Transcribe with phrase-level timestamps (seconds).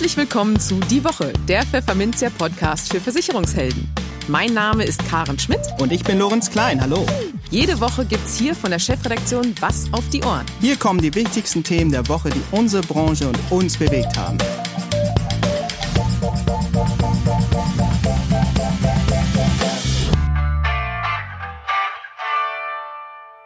[0.00, 3.86] Herzlich willkommen zu Die Woche, der Pfefferminzia Podcast für Versicherungshelden.
[4.28, 5.60] Mein Name ist Karen Schmidt.
[5.78, 6.80] Und ich bin Lorenz Klein.
[6.80, 7.04] Hallo.
[7.50, 10.46] Jede Woche gibt's hier von der Chefredaktion Was auf die Ohren.
[10.62, 14.38] Hier kommen die wichtigsten Themen der Woche, die unsere Branche und uns bewegt haben.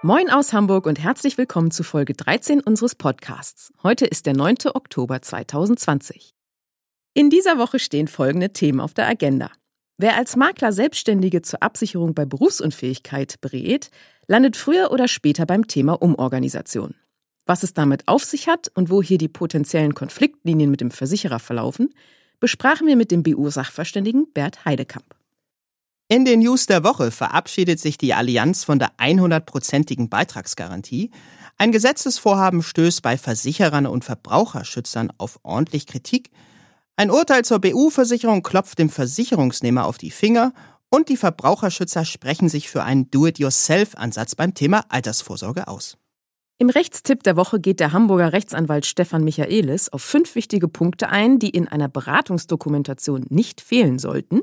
[0.03, 3.73] Moin aus Hamburg und herzlich willkommen zu Folge 13 unseres Podcasts.
[3.83, 4.55] Heute ist der 9.
[4.73, 6.35] Oktober 2020.
[7.17, 9.53] In dieser Woche stehen folgende Themen auf der Agenda.
[9.99, 13.93] Wer als Makler Selbstständige zur Absicherung bei Berufsunfähigkeit berät,
[14.27, 16.97] landet früher oder später beim Thema Umorganisation.
[17.47, 21.39] Was es damit auf sich hat und wo hier die potenziellen Konfliktlinien mit dem Versicherer
[21.39, 21.95] verlaufen,
[22.41, 25.15] besprachen wir mit dem BU-Sachverständigen Bert Heidekamp.
[26.09, 31.13] In den News der Woche verabschiedet sich die Allianz von der 100-prozentigen Beitragsgarantie.
[31.59, 36.31] Ein Gesetzesvorhaben stößt bei Versicherern und Verbraucherschützern auf ordentlich Kritik.
[36.97, 40.53] Ein Urteil zur BU-Versicherung klopft dem Versicherungsnehmer auf die Finger
[40.91, 45.97] und die Verbraucherschützer sprechen sich für einen Do-it-yourself-Ansatz beim Thema Altersvorsorge aus.
[46.59, 51.41] Im Rechtstipp der Woche geht der Hamburger Rechtsanwalt Stefan Michaelis auf fünf wichtige Punkte ein,
[51.41, 54.43] die in einer Beratungsdokumentation nicht fehlen sollten.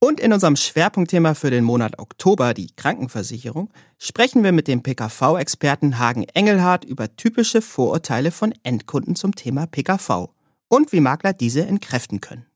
[0.00, 3.70] Und in unserem Schwerpunktthema für den Monat Oktober, die Krankenversicherung,
[4.00, 10.34] sprechen wir mit dem PKV-Experten Hagen Engelhardt über typische Vorurteile von Endkunden zum Thema PKV
[10.68, 12.46] und wie Makler diese entkräften können.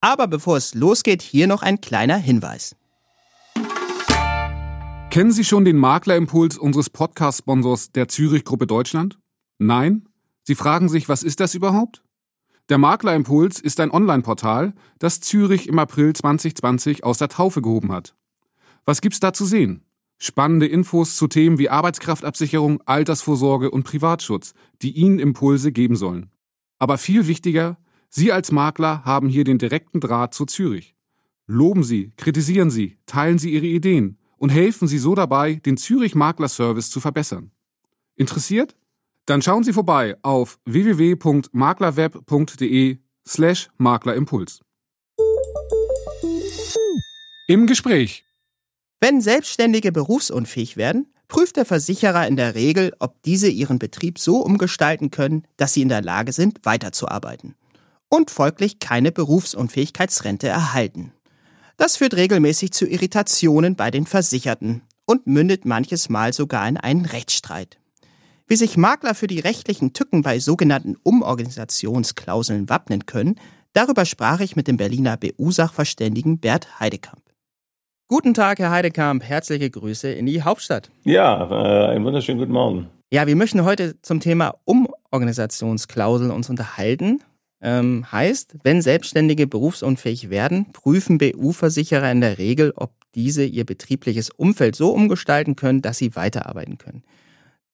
[0.00, 2.76] Aber bevor es losgeht, hier noch ein kleiner Hinweis.
[5.10, 9.18] Kennen Sie schon den Maklerimpuls unseres Podcast-Sponsors der Zürich Gruppe Deutschland?
[9.58, 10.08] Nein?
[10.44, 12.02] Sie fragen sich, was ist das überhaupt?
[12.68, 18.14] Der Maklerimpuls ist ein Online-Portal, das Zürich im April 2020 aus der Taufe gehoben hat.
[18.84, 19.82] Was gibt's da zu sehen?
[20.18, 24.52] Spannende Infos zu Themen wie Arbeitskraftabsicherung, Altersvorsorge und Privatschutz,
[24.82, 26.30] die Ihnen Impulse geben sollen.
[26.78, 30.94] Aber viel wichtiger, Sie als Makler haben hier den direkten Draht zu Zürich.
[31.46, 36.14] Loben Sie, kritisieren Sie, teilen Sie Ihre Ideen und helfen Sie so dabei, den Zürich
[36.14, 37.50] Makler Service zu verbessern.
[38.16, 38.74] Interessiert?
[39.26, 44.62] Dann schauen Sie vorbei auf www.maklerweb.de slash Maklerimpuls.
[47.46, 48.24] Im Gespräch.
[49.00, 54.38] Wenn Selbstständige berufsunfähig werden, prüft der Versicherer in der Regel, ob diese ihren Betrieb so
[54.38, 57.54] umgestalten können, dass sie in der Lage sind, weiterzuarbeiten
[58.08, 61.12] und folglich keine Berufsunfähigkeitsrente erhalten.
[61.76, 67.04] Das führt regelmäßig zu Irritationen bei den Versicherten und mündet manches Mal sogar in einen
[67.04, 67.78] Rechtsstreit.
[68.46, 73.38] Wie sich Makler für die rechtlichen Tücken bei sogenannten Umorganisationsklauseln wappnen können,
[73.74, 77.22] darüber sprach ich mit dem Berliner BU-Sachverständigen Bert Heidekamp.
[78.10, 79.22] Guten Tag, Herr Heidekamp.
[79.22, 80.90] Herzliche Grüße in die Hauptstadt.
[81.04, 82.88] Ja, äh, einen wunderschönen guten Morgen.
[83.12, 87.22] Ja, wir möchten heute zum Thema Umorganisationsklauseln uns unterhalten.
[87.60, 94.30] Ähm, heißt, wenn Selbstständige berufsunfähig werden, prüfen BU-Versicherer in der Regel, ob diese ihr betriebliches
[94.30, 97.02] Umfeld so umgestalten können, dass sie weiterarbeiten können.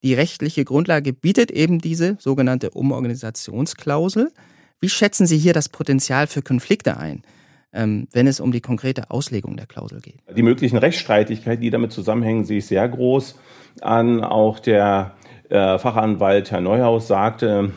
[0.03, 4.33] Die rechtliche Grundlage bietet eben diese sogenannte Umorganisationsklausel.
[4.81, 7.23] Wie schätzen Sie hier das Potenzial für Konflikte ein?
[7.77, 10.17] Ähm, wenn es um die konkrete Auslegung der Klausel geht.
[10.37, 13.37] Die möglichen Rechtsstreitigkeiten, die damit zusammenhängen, sehe ich sehr groß
[13.81, 14.23] an.
[14.23, 15.17] Auch der
[15.49, 17.73] äh, Fachanwalt Herr Neuhaus sagte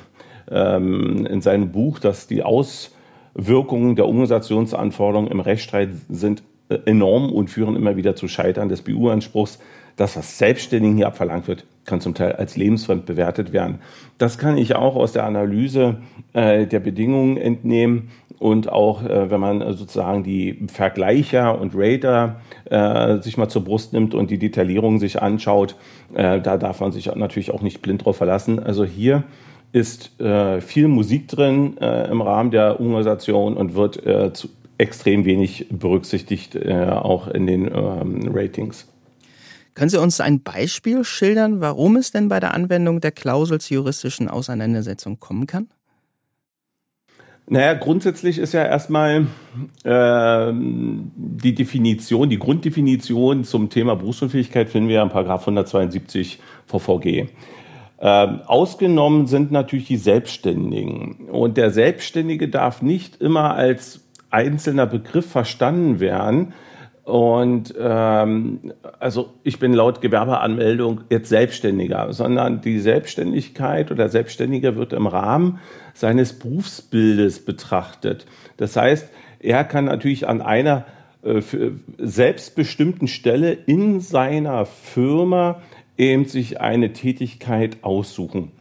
[0.51, 7.49] ähm, in seinem Buch, dass die Auswirkungen der Organisationsanforderungen im Rechtsstreit sind äh, enorm und
[7.49, 9.59] führen immer wieder zu Scheitern des BU-Anspruchs.
[9.95, 13.79] Das, was Selbstständigen hier abverlangt wird, kann zum Teil als lebensfremd bewertet werden.
[14.19, 15.97] Das kann ich auch aus der Analyse
[16.33, 23.21] äh, der Bedingungen entnehmen und auch, äh, wenn man sozusagen die Vergleicher und Rater äh,
[23.21, 25.75] sich mal zur Brust nimmt und die Detaillierung sich anschaut,
[26.13, 28.59] äh, da darf man sich natürlich auch nicht blind drauf verlassen.
[28.61, 29.23] Also hier
[29.71, 34.01] ist äh, viel Musik drin äh, im Rahmen der Organisation und wird
[34.35, 34.49] zu
[34.79, 38.87] extrem wenig berücksichtigt, auch in den ähm, Ratings.
[39.73, 43.75] Können Sie uns ein Beispiel schildern, warum es denn bei der Anwendung der Klausel zur
[43.75, 45.67] juristischen Auseinandersetzung kommen kann?
[47.49, 49.27] Naja, grundsätzlich ist ja erstmal
[49.85, 57.27] äh, die Definition, die Grunddefinition zum Thema Berufsunfähigkeit finden wir ja in Paragraph 172 VVG.
[57.99, 61.29] Äh, ausgenommen sind natürlich die Selbstständigen.
[61.31, 66.53] Und der Selbstständige darf nicht immer als einzelner Begriff verstanden werden,
[67.07, 74.91] und ähm, also ich bin laut Gewerbeanmeldung jetzt Selbstständiger, sondern die Selbstständigkeit oder Selbstständiger wird
[74.91, 75.59] im Rahmen
[75.93, 78.25] seines Berufsbildes betrachtet.
[78.57, 79.09] Das heißt,
[79.39, 80.85] er kann natürlich an einer
[81.23, 81.41] äh,
[81.97, 85.61] selbstbestimmten Stelle in seiner Firma
[85.97, 88.51] eben sich eine Tätigkeit aussuchen.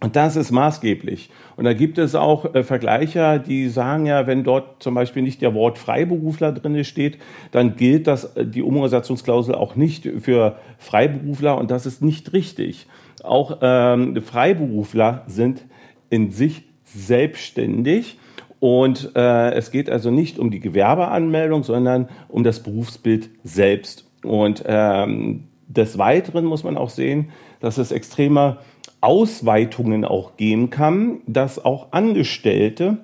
[0.00, 1.30] Und das ist maßgeblich.
[1.56, 5.40] Und da gibt es auch äh, Vergleicher, die sagen ja, wenn dort zum Beispiel nicht
[5.40, 7.18] der Wort Freiberufler drin steht,
[7.50, 12.86] dann gilt das, äh, die Umorganisationsklausel auch nicht für Freiberufler und das ist nicht richtig.
[13.24, 15.64] Auch ähm, Freiberufler sind
[16.10, 18.18] in sich selbstständig
[18.60, 24.10] und äh, es geht also nicht um die Gewerbeanmeldung, sondern um das Berufsbild selbst.
[24.22, 28.58] Und ähm, des Weiteren muss man auch sehen, dass es extreme
[29.06, 32.98] Ausweitungen auch geben kann, dass auch Angestellte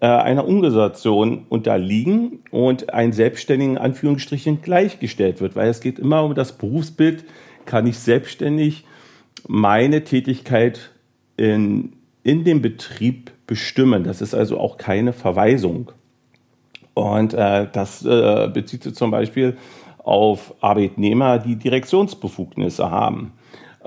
[0.00, 6.34] äh, einer Organisation unterliegen und ein selbstständigen Anführungsstrichen gleichgestellt wird, weil es geht immer um
[6.34, 7.24] das Berufsbild,
[7.64, 8.84] kann ich selbstständig
[9.48, 10.90] meine Tätigkeit
[11.38, 14.04] in, in dem Betrieb bestimmen.
[14.04, 15.90] Das ist also auch keine Verweisung.
[16.92, 19.56] Und äh, das äh, bezieht sich zum Beispiel
[20.04, 23.32] auf Arbeitnehmer, die Direktionsbefugnisse haben.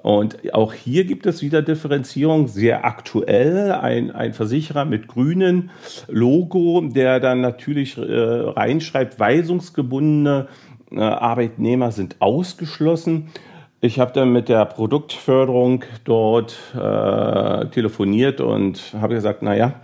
[0.01, 3.71] Und auch hier gibt es wieder Differenzierung, sehr aktuell.
[3.71, 5.71] Ein, ein Versicherer mit grünen
[6.07, 10.47] Logo, der dann natürlich äh, reinschreibt, weisungsgebundene
[10.91, 13.29] äh, Arbeitnehmer sind ausgeschlossen.
[13.81, 19.75] Ich habe dann mit der Produktförderung dort äh, telefoniert und habe gesagt, naja,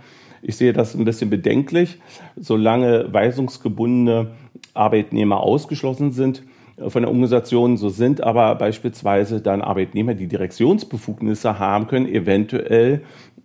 [0.42, 1.98] ich sehe das ein bisschen bedenklich,
[2.36, 4.28] solange weisungsgebundene
[4.74, 6.42] Arbeitnehmer ausgeschlossen sind
[6.78, 13.02] von der Organisation, so sind aber beispielsweise dann Arbeitnehmer, die Direktionsbefugnisse haben können, eventuell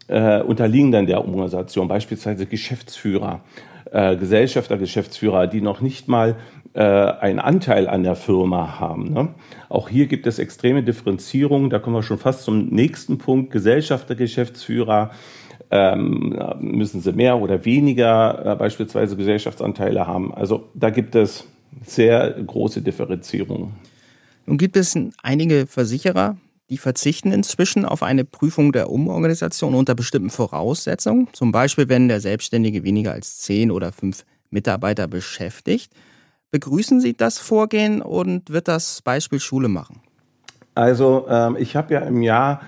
[0.07, 3.41] äh, unterliegen dann der Organisation, beispielsweise Geschäftsführer,
[3.91, 6.35] äh, Gesellschafter, Geschäftsführer, die noch nicht mal
[6.73, 9.13] äh, einen Anteil an der Firma haben.
[9.13, 9.29] Ne?
[9.69, 11.69] Auch hier gibt es extreme Differenzierungen.
[11.69, 13.51] Da kommen wir schon fast zum nächsten Punkt.
[13.51, 15.11] Gesellschafter, Geschäftsführer
[15.69, 20.33] ähm, müssen sie mehr oder weniger äh, beispielsweise Gesellschaftsanteile haben.
[20.33, 21.47] Also da gibt es
[21.85, 23.73] sehr große Differenzierung.
[24.45, 26.37] Nun gibt es einige Versicherer,
[26.69, 31.27] die verzichten inzwischen auf eine Prüfung der Umorganisation unter bestimmten Voraussetzungen.
[31.33, 35.91] Zum Beispiel, wenn der Selbstständige weniger als zehn oder fünf Mitarbeiter beschäftigt.
[36.51, 40.01] Begrüßen Sie das Vorgehen und wird das Beispiel Schule machen?
[40.75, 42.61] Also ähm, ich habe ja im Jahr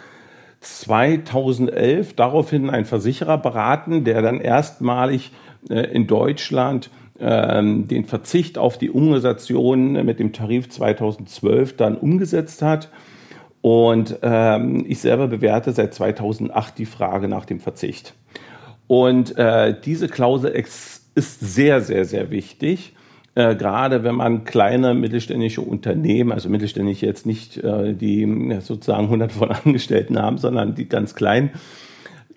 [0.62, 5.32] 2011 daraufhin einen Versicherer beraten, der dann erstmalig
[5.70, 6.90] äh, in Deutschland
[7.20, 12.90] ähm, den Verzicht auf die Umorganisation mit dem Tarif 2012 dann umgesetzt hat.
[13.62, 18.14] Und ähm, ich selber bewerte seit 2008 die Frage nach dem Verzicht.
[18.88, 22.94] Und äh, diese Klausel ist sehr, sehr, sehr wichtig.
[23.36, 29.36] Äh, gerade wenn man kleine mittelständische Unternehmen, also mittelständisch jetzt nicht äh, die sozusagen hunderte
[29.36, 31.50] von Angestellten haben, sondern die ganz kleinen,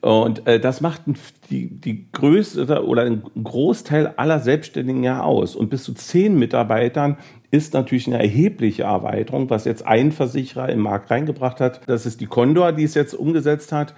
[0.06, 1.02] und äh, das macht
[1.50, 5.56] die, die Größe oder ein Großteil aller Selbstständigen ja aus.
[5.56, 7.16] Und bis zu zehn Mitarbeitern
[7.50, 11.80] ist natürlich eine erhebliche Erweiterung, was jetzt ein Versicherer im Markt reingebracht hat.
[11.88, 13.96] Das ist die Condor, die es jetzt umgesetzt hat.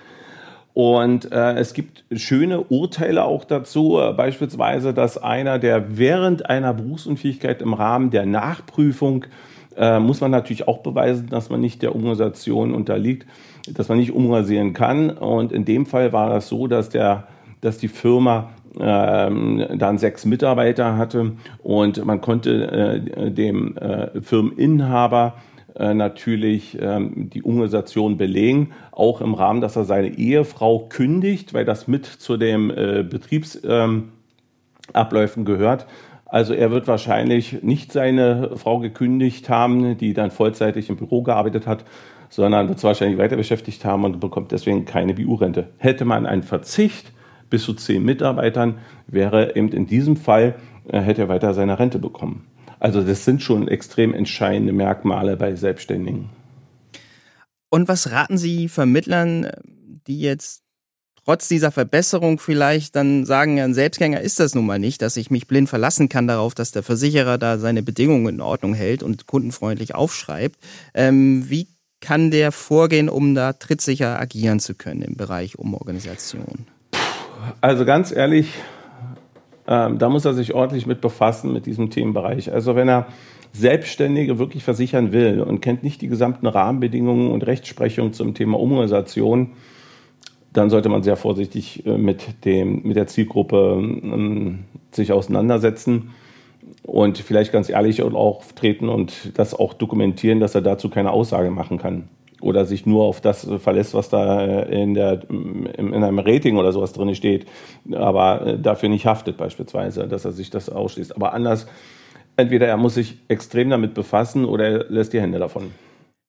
[0.72, 7.60] Und äh, es gibt schöne Urteile auch dazu, beispielsweise, dass einer, der während einer Berufsunfähigkeit
[7.60, 9.26] im Rahmen der Nachprüfung
[9.78, 13.26] äh, muss man natürlich auch beweisen, dass man nicht der Organisation unterliegt,
[13.72, 15.10] dass man nicht umrasieren kann.
[15.10, 17.28] Und in dem Fall war das so, dass der,
[17.60, 21.32] dass die Firma ähm, dann sechs Mitarbeiter hatte
[21.62, 25.34] und man konnte äh, dem äh, Firmeninhaber
[25.74, 31.64] äh, natürlich ähm, die Organisation belegen, auch im Rahmen, dass er seine Ehefrau kündigt, weil
[31.64, 34.10] das mit zu den äh, Betriebsabläufen
[35.40, 35.86] ähm, gehört.
[36.28, 41.66] Also er wird wahrscheinlich nicht seine Frau gekündigt haben, die dann vollzeitig im Büro gearbeitet
[41.66, 41.84] hat,
[42.28, 45.70] sondern wird es wahrscheinlich weiter beschäftigt haben und bekommt deswegen keine BU-Rente.
[45.78, 47.12] Hätte man einen Verzicht
[47.48, 50.56] bis zu zehn Mitarbeitern, wäre eben in diesem Fall,
[50.88, 52.46] äh, hätte er weiter seine Rente bekommen.
[52.78, 56.28] Also das sind schon extrem entscheidende Merkmale bei Selbstständigen.
[57.70, 59.48] Und was raten Sie Vermittlern,
[60.06, 60.62] die jetzt
[61.28, 65.30] trotz dieser Verbesserung vielleicht dann sagen, ein Selbstgänger ist das nun mal nicht, dass ich
[65.30, 69.26] mich blind verlassen kann darauf, dass der Versicherer da seine Bedingungen in Ordnung hält und
[69.26, 70.56] kundenfreundlich aufschreibt.
[70.94, 71.68] Ähm, wie
[72.00, 76.64] kann der vorgehen, um da trittsicher agieren zu können im Bereich Umorganisation?
[77.60, 78.54] Also ganz ehrlich,
[79.66, 82.50] ähm, da muss er sich ordentlich mit befassen mit diesem Themenbereich.
[82.50, 83.06] Also wenn er
[83.52, 89.52] Selbstständige wirklich versichern will und kennt nicht die gesamten Rahmenbedingungen und Rechtsprechung zum Thema Umorganisation,
[90.52, 96.10] dann sollte man sehr vorsichtig äh, mit, dem, mit der Zielgruppe ähm, sich auseinandersetzen
[96.82, 101.78] und vielleicht ganz ehrlich auftreten und das auch dokumentieren, dass er dazu keine Aussage machen
[101.78, 102.08] kann
[102.40, 106.72] oder sich nur auf das verlässt, was da äh, in, der, in einem Rating oder
[106.72, 107.46] sowas drin steht,
[107.92, 111.14] aber äh, dafür nicht haftet beispielsweise, dass er sich das ausschließt.
[111.16, 111.66] Aber anders,
[112.36, 115.72] entweder er muss sich extrem damit befassen oder er lässt die Hände davon.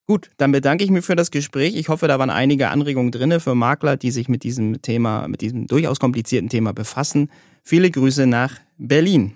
[0.10, 1.75] Gut, dann bedanke ich mich für das Gespräch.
[1.75, 5.42] Ich hoffe, da waren einige Anregungen drin für Makler, die sich mit diesem Thema, mit
[5.42, 7.30] diesem durchaus komplizierten Thema befassen.
[7.62, 9.36] Viele Grüße nach Berlin.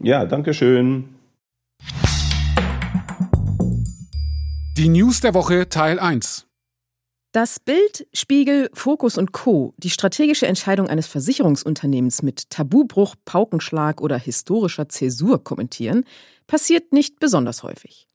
[0.00, 1.10] Ja, danke schön.
[4.78, 6.46] Die News der Woche Teil 1.
[7.32, 9.74] Das Bild, Spiegel, Fokus und Co.
[9.76, 16.04] die strategische Entscheidung eines Versicherungsunternehmens mit Tabubruch, Paukenschlag oder historischer Zäsur kommentieren,
[16.46, 18.08] passiert nicht besonders häufig.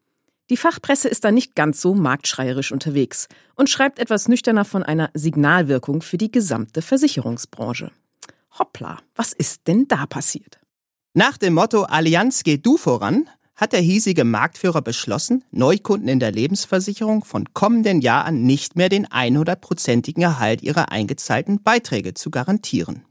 [0.49, 5.11] Die Fachpresse ist da nicht ganz so marktschreierisch unterwegs und schreibt etwas nüchterner von einer
[5.13, 7.91] Signalwirkung für die gesamte Versicherungsbranche.
[8.57, 10.59] Hoppla, was ist denn da passiert?
[11.13, 13.29] Nach dem Motto Allianz geht du voran
[13.59, 18.87] hat der hiesige Marktführer beschlossen, Neukunden in der Lebensversicherung von kommenden Jahr an nicht mehr
[18.87, 23.03] den 100-prozentigen Erhalt ihrer eingezahlten Beiträge zu garantieren.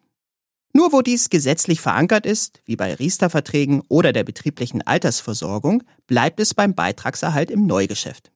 [0.73, 6.55] Nur wo dies gesetzlich verankert ist, wie bei Riester-Verträgen oder der betrieblichen Altersversorgung, bleibt es
[6.55, 8.31] beim Beitragserhalt im Neugeschäft.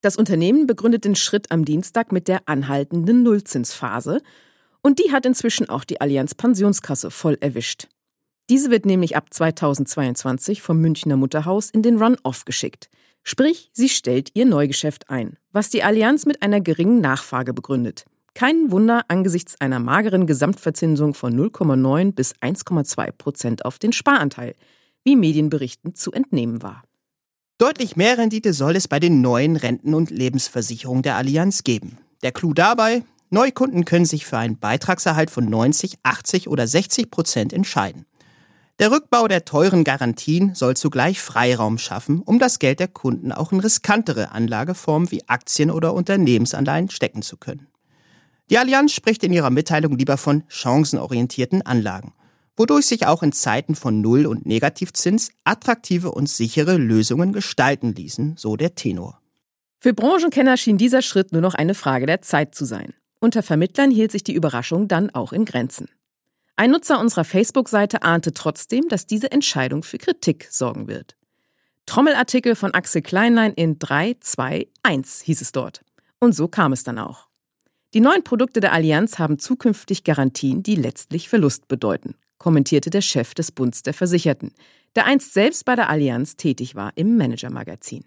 [0.00, 4.20] Das Unternehmen begründet den Schritt am Dienstag mit der anhaltenden Nullzinsphase
[4.82, 7.88] und die hat inzwischen auch die Allianz Pensionskasse voll erwischt.
[8.50, 12.90] Diese wird nämlich ab 2022 vom Münchner Mutterhaus in den Run-Off geschickt.
[13.22, 18.04] Sprich, sie stellt ihr Neugeschäft ein, was die Allianz mit einer geringen Nachfrage begründet.
[18.34, 24.54] Kein Wunder angesichts einer mageren Gesamtverzinsung von 0,9 bis 1,2 Prozent auf den Sparanteil,
[25.04, 26.82] wie Medienberichten zu entnehmen war.
[27.58, 31.98] Deutlich mehr Rendite soll es bei den neuen Renten- und Lebensversicherungen der Allianz geben.
[32.22, 37.52] Der Clou dabei, Neukunden können sich für einen Beitragserhalt von 90, 80 oder 60 Prozent
[37.52, 38.06] entscheiden.
[38.78, 43.52] Der Rückbau der teuren Garantien soll zugleich Freiraum schaffen, um das Geld der Kunden auch
[43.52, 47.68] in riskantere Anlageformen wie Aktien oder Unternehmensanleihen stecken zu können.
[48.50, 52.12] Die Allianz spricht in ihrer Mitteilung lieber von chancenorientierten Anlagen,
[52.56, 58.36] wodurch sich auch in Zeiten von Null- und Negativzins attraktive und sichere Lösungen gestalten ließen,
[58.36, 59.20] so der Tenor.
[59.80, 62.94] Für Branchenkenner schien dieser Schritt nur noch eine Frage der Zeit zu sein.
[63.20, 65.88] Unter Vermittlern hielt sich die Überraschung dann auch in Grenzen.
[66.56, 71.16] Ein Nutzer unserer Facebook-Seite ahnte trotzdem, dass diese Entscheidung für Kritik sorgen wird.
[71.86, 75.82] Trommelartikel von Axel Kleinlein in 3, 2, 1 hieß es dort.
[76.20, 77.28] Und so kam es dann auch.
[77.94, 83.34] Die neuen Produkte der Allianz haben zukünftig Garantien, die letztlich Verlust bedeuten, kommentierte der Chef
[83.34, 84.52] des Bunds der Versicherten,
[84.96, 88.04] der einst selbst bei der Allianz tätig war im Manager-Magazin.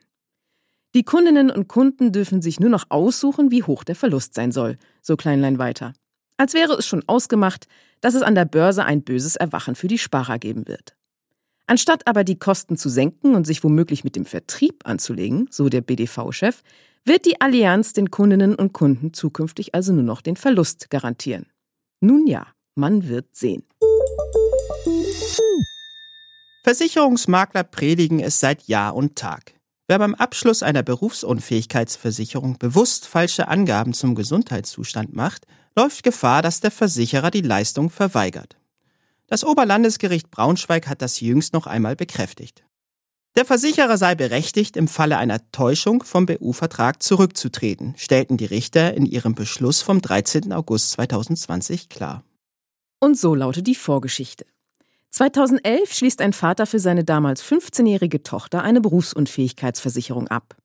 [0.95, 4.77] Die Kundinnen und Kunden dürfen sich nur noch aussuchen, wie hoch der Verlust sein soll,
[5.01, 5.93] so Kleinlein weiter.
[6.37, 7.67] Als wäre es schon ausgemacht,
[8.01, 10.95] dass es an der Börse ein böses Erwachen für die Sparer geben wird.
[11.67, 15.81] Anstatt aber die Kosten zu senken und sich womöglich mit dem Vertrieb anzulegen, so der
[15.81, 16.61] BDV-Chef,
[17.05, 21.45] wird die Allianz den Kundinnen und Kunden zukünftig also nur noch den Verlust garantieren.
[22.01, 23.63] Nun ja, man wird sehen.
[26.63, 29.53] Versicherungsmakler predigen es seit Jahr und Tag.
[29.87, 35.45] Wer beim Abschluss einer Berufsunfähigkeitsversicherung bewusst falsche Angaben zum Gesundheitszustand macht,
[35.75, 38.57] läuft Gefahr, dass der Versicherer die Leistung verweigert.
[39.27, 42.63] Das Oberlandesgericht Braunschweig hat das jüngst noch einmal bekräftigt.
[43.37, 49.05] Der Versicherer sei berechtigt, im Falle einer Täuschung vom BU-Vertrag zurückzutreten, stellten die Richter in
[49.05, 50.53] ihrem Beschluss vom 13.
[50.53, 52.23] August 2020 klar.
[53.01, 54.45] Und so lautet die Vorgeschichte.
[55.09, 60.55] 2011 schließt ein Vater für seine damals 15-jährige Tochter eine Berufsunfähigkeitsversicherung ab.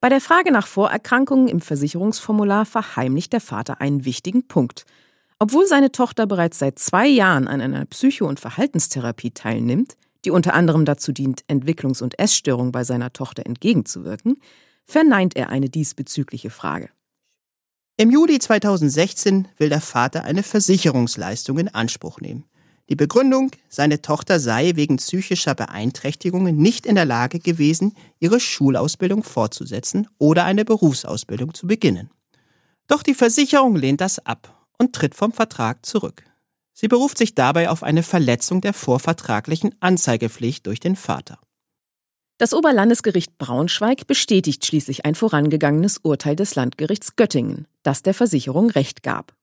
[0.00, 4.86] Bei der Frage nach Vorerkrankungen im Versicherungsformular verheimlicht der Vater einen wichtigen Punkt.
[5.40, 10.54] Obwohl seine Tochter bereits seit zwei Jahren an einer Psycho- und Verhaltenstherapie teilnimmt, die unter
[10.54, 14.36] anderem dazu dient, Entwicklungs- und Essstörungen bei seiner Tochter entgegenzuwirken,
[14.84, 16.90] verneint er eine diesbezügliche Frage.
[17.96, 22.44] Im Juli 2016 will der Vater eine Versicherungsleistung in Anspruch nehmen.
[22.90, 29.22] Die Begründung, seine Tochter sei wegen psychischer Beeinträchtigungen nicht in der Lage gewesen, ihre Schulausbildung
[29.22, 32.10] fortzusetzen oder eine Berufsausbildung zu beginnen.
[32.88, 36.24] Doch die Versicherung lehnt das ab und tritt vom Vertrag zurück.
[36.74, 41.38] Sie beruft sich dabei auf eine Verletzung der vorvertraglichen Anzeigepflicht durch den Vater.
[42.36, 49.04] Das Oberlandesgericht Braunschweig bestätigt schließlich ein vorangegangenes Urteil des Landgerichts Göttingen, das der Versicherung Recht
[49.04, 49.34] gab.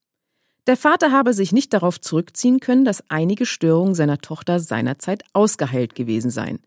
[0.68, 5.96] Der Vater habe sich nicht darauf zurückziehen können, dass einige Störungen seiner Tochter seinerzeit ausgeheilt
[5.96, 6.60] gewesen seien.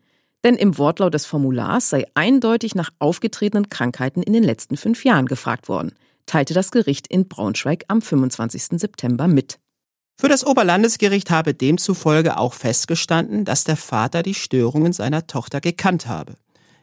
[0.42, 5.26] Denn im Wortlaut des Formulars sei eindeutig nach aufgetretenen Krankheiten in den letzten fünf Jahren
[5.26, 5.92] gefragt worden,
[6.26, 8.80] teilte das Gericht in Braunschweig am 25.
[8.80, 9.59] September mit.
[10.16, 16.06] Für das Oberlandesgericht habe demzufolge auch festgestanden, dass der Vater die Störungen seiner Tochter gekannt
[16.06, 16.37] habe.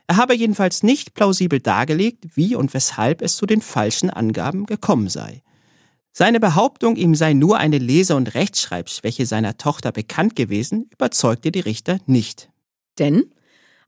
[0.08, 5.08] Er habe jedenfalls nicht plausibel dargelegt, wie und weshalb es zu den falschen Angaben gekommen
[5.08, 5.42] sei.
[6.12, 11.62] Seine Behauptung, ihm sei nur eine Lese- und Rechtschreibschwäche seiner Tochter bekannt gewesen, überzeugte die
[11.62, 12.50] Richter nicht.
[13.00, 13.32] Denn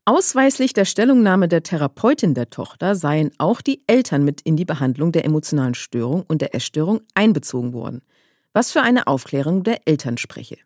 [0.06, 5.14] Ausweislich der Stellungnahme der Therapeutin der Tochter seien auch die Eltern mit in die Behandlung
[5.14, 8.02] der emotionalen Störung und der Essstörung einbezogen worden,
[8.54, 10.58] was für eine Aufklärung der Eltern spreche.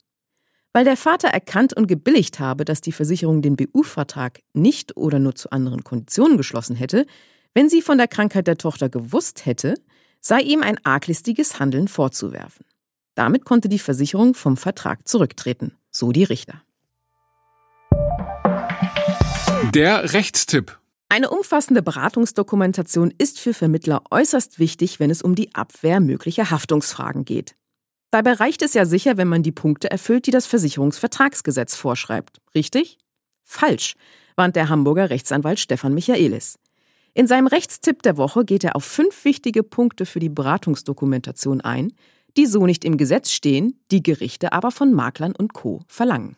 [0.74, 5.36] Weil der Vater erkannt und gebilligt habe, dass die Versicherung den BU-Vertrag nicht oder nur
[5.36, 7.06] zu anderen Konditionen geschlossen hätte,
[7.54, 9.74] wenn sie von der Krankheit der Tochter gewusst hätte,
[10.22, 12.66] sei ihm ein arglistiges Handeln vorzuwerfen.
[13.16, 16.62] Damit konnte die Versicherung vom Vertrag zurücktreten, so die Richter.
[19.74, 20.78] Der Rechtstipp.
[21.10, 27.26] Eine umfassende Beratungsdokumentation ist für Vermittler äußerst wichtig, wenn es um die Abwehr möglicher Haftungsfragen
[27.26, 27.56] geht.
[28.18, 32.42] Dabei reicht es ja sicher, wenn man die Punkte erfüllt, die das Versicherungsvertragsgesetz vorschreibt.
[32.56, 32.98] Richtig?
[33.44, 33.94] Falsch,
[34.36, 36.58] warnt der Hamburger Rechtsanwalt Stefan Michaelis.
[37.14, 41.94] In seinem Rechtstipp der Woche geht er auf fünf wichtige Punkte für die Beratungsdokumentation ein,
[42.38, 45.82] die so nicht im Gesetz stehen, die Gerichte aber von Maklern und Co.
[45.88, 46.38] verlangen.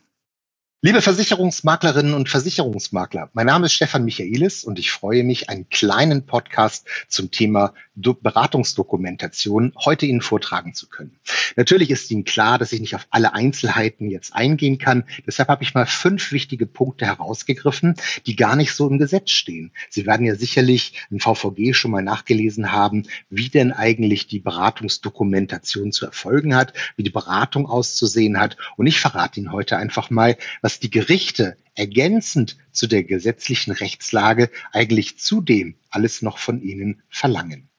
[0.81, 6.25] Liebe Versicherungsmaklerinnen und Versicherungsmakler, mein Name ist Stefan Michaelis und ich freue mich, einen kleinen
[6.25, 11.19] Podcast zum Thema Beratungsdokumentation heute Ihnen vortragen zu können.
[11.57, 15.03] Natürlich ist Ihnen klar, dass ich nicht auf alle Einzelheiten jetzt eingehen kann.
[15.27, 17.95] Deshalb habe ich mal fünf wichtige Punkte herausgegriffen,
[18.25, 19.73] die gar nicht so im Gesetz stehen.
[19.89, 25.91] Sie werden ja sicherlich im VVG schon mal nachgelesen haben, wie denn eigentlich die Beratungsdokumentation
[25.91, 28.55] zu erfolgen hat, wie die Beratung auszusehen hat.
[28.77, 34.51] Und ich verrate Ihnen heute einfach mal, was die Gerichte ergänzend zu der gesetzlichen Rechtslage
[34.71, 37.69] eigentlich zudem alles noch von Ihnen verlangen.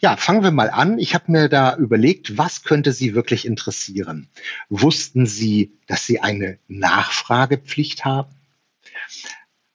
[0.00, 0.98] Ja, fangen wir mal an.
[0.98, 4.28] Ich habe mir da überlegt, was könnte Sie wirklich interessieren?
[4.68, 8.34] Wussten Sie, dass Sie eine Nachfragepflicht haben?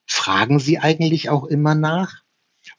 [0.06, 2.24] Fragen Sie eigentlich auch immer nach?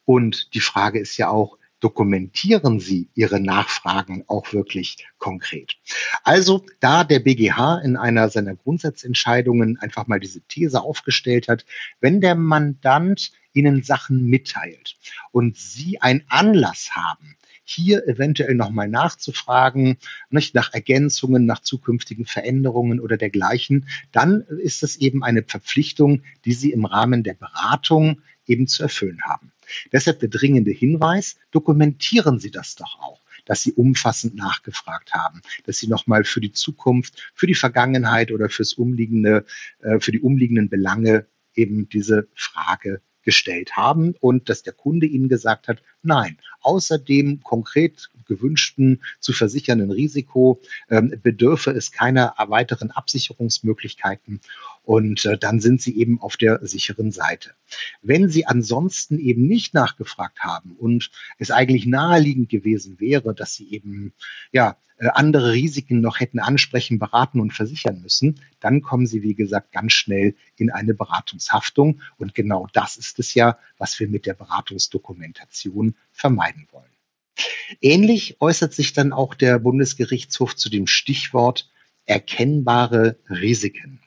[0.04, 5.76] Und die Frage ist ja auch, dokumentieren Sie Ihre Nachfragen auch wirklich konkret.
[6.25, 11.64] Also da der BGH in einer seiner Grundsatzentscheidungen einfach mal diese These aufgestellt hat,
[12.00, 14.97] wenn der Mandant Ihnen Sachen mitteilt
[15.32, 19.99] und Sie einen Anlass haben, hier eventuell nochmal nachzufragen,
[20.30, 26.54] nicht nach Ergänzungen, nach zukünftigen Veränderungen oder dergleichen, dann ist es eben eine Verpflichtung, die
[26.54, 29.52] Sie im Rahmen der Beratung eben zu erfüllen haben.
[29.93, 35.78] Deshalb der dringende Hinweis, dokumentieren Sie das doch auch dass sie umfassend nachgefragt haben, dass
[35.78, 39.47] sie nochmal für die Zukunft, für die Vergangenheit oder fürs umliegende,
[39.81, 45.28] äh, für die umliegenden Belange eben diese Frage gestellt haben und dass der Kunde ihnen
[45.28, 54.41] gesagt hat, nein, außerdem konkret gewünschten zu versichernden Risiko ähm, bedürfe es keiner weiteren Absicherungsmöglichkeiten
[54.84, 57.50] und äh, dann sind Sie eben auf der sicheren Seite.
[58.00, 63.71] Wenn Sie ansonsten eben nicht nachgefragt haben und es eigentlich naheliegend gewesen wäre, dass Sie
[63.71, 64.12] eben
[64.52, 69.34] ja äh, andere Risiken noch hätten ansprechen, beraten und versichern müssen, dann kommen Sie, wie
[69.34, 72.00] gesagt, ganz schnell in eine Beratungshaftung.
[72.17, 76.98] Und genau das ist es ja, was wir mit der Beratungsdokumentation vermeiden wollen.
[77.81, 81.71] Ähnlich äußert sich dann auch der Bundesgerichtshof zu dem Stichwort
[82.07, 84.01] erkennbare Risiken.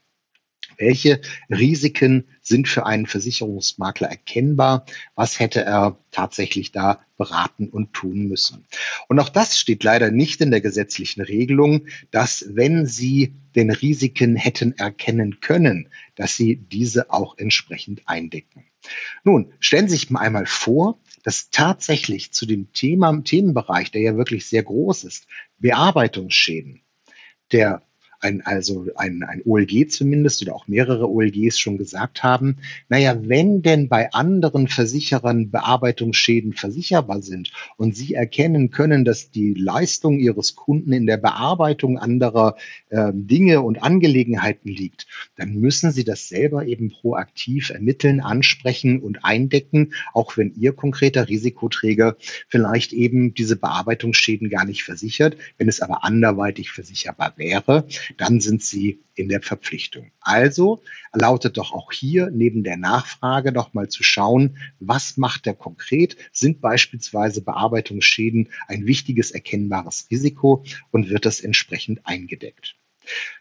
[0.82, 4.86] Welche Risiken sind für einen Versicherungsmakler erkennbar?
[5.13, 8.65] Was hätte er tatsächlich da beraten und tun müssen?
[9.08, 14.36] Und auch das steht leider nicht in der gesetzlichen Regelung, dass wenn Sie den Risiken
[14.36, 18.65] hätten erkennen können, dass Sie diese auch entsprechend eindecken.
[19.24, 24.17] Nun, stellen Sie sich mal einmal vor, dass tatsächlich zu dem Thema, Themenbereich, der ja
[24.17, 25.27] wirklich sehr groß ist,
[25.60, 26.81] Bearbeitungsschäden,
[27.51, 27.84] der
[28.21, 32.57] ein, also ein, ein OLG zumindest oder auch mehrere OLGs schon gesagt haben,
[32.89, 39.53] naja, wenn denn bei anderen Versicherern Bearbeitungsschäden versicherbar sind und sie erkennen können, dass die
[39.53, 42.55] Leistung ihres Kunden in der Bearbeitung anderer
[42.89, 49.25] äh, Dinge und Angelegenheiten liegt, dann müssen sie das selber eben proaktiv ermitteln, ansprechen und
[49.25, 52.15] eindecken, auch wenn ihr konkreter Risikoträger
[52.47, 55.38] vielleicht eben diese Bearbeitungsschäden gar nicht versichert.
[55.57, 60.12] Wenn es aber anderweitig versicherbar wäre, dann sind sie in der Verpflichtung.
[60.21, 60.82] Also
[61.13, 66.17] lautet doch auch hier neben der Nachfrage noch mal zu schauen, was macht er konkret?
[66.32, 72.76] Sind beispielsweise Bearbeitungsschäden ein wichtiges erkennbares Risiko und wird das entsprechend eingedeckt?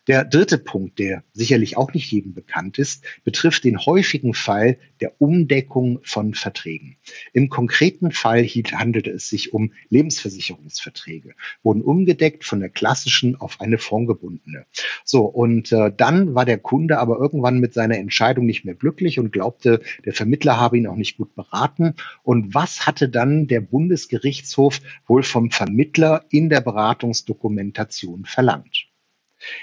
[0.06, 5.12] Der dritte Punkt, der sicherlich auch nicht jedem bekannt ist, betrifft den häufigen Fall der
[5.20, 6.96] Umdeckung von Verträgen.
[7.32, 13.78] Im konkreten Fall handelte es sich um Lebensversicherungsverträge, wurden umgedeckt von der klassischen auf eine
[13.78, 14.66] fondgebundene.
[15.04, 19.18] So, und äh, dann war der Kunde aber irgendwann mit seiner Entscheidung nicht mehr glücklich
[19.18, 21.94] und glaubte, der Vermittler habe ihn auch nicht gut beraten.
[22.22, 28.89] Und was hatte dann der Bundesgerichtshof wohl vom Vermittler in der Beratungsdokumentation verlangt?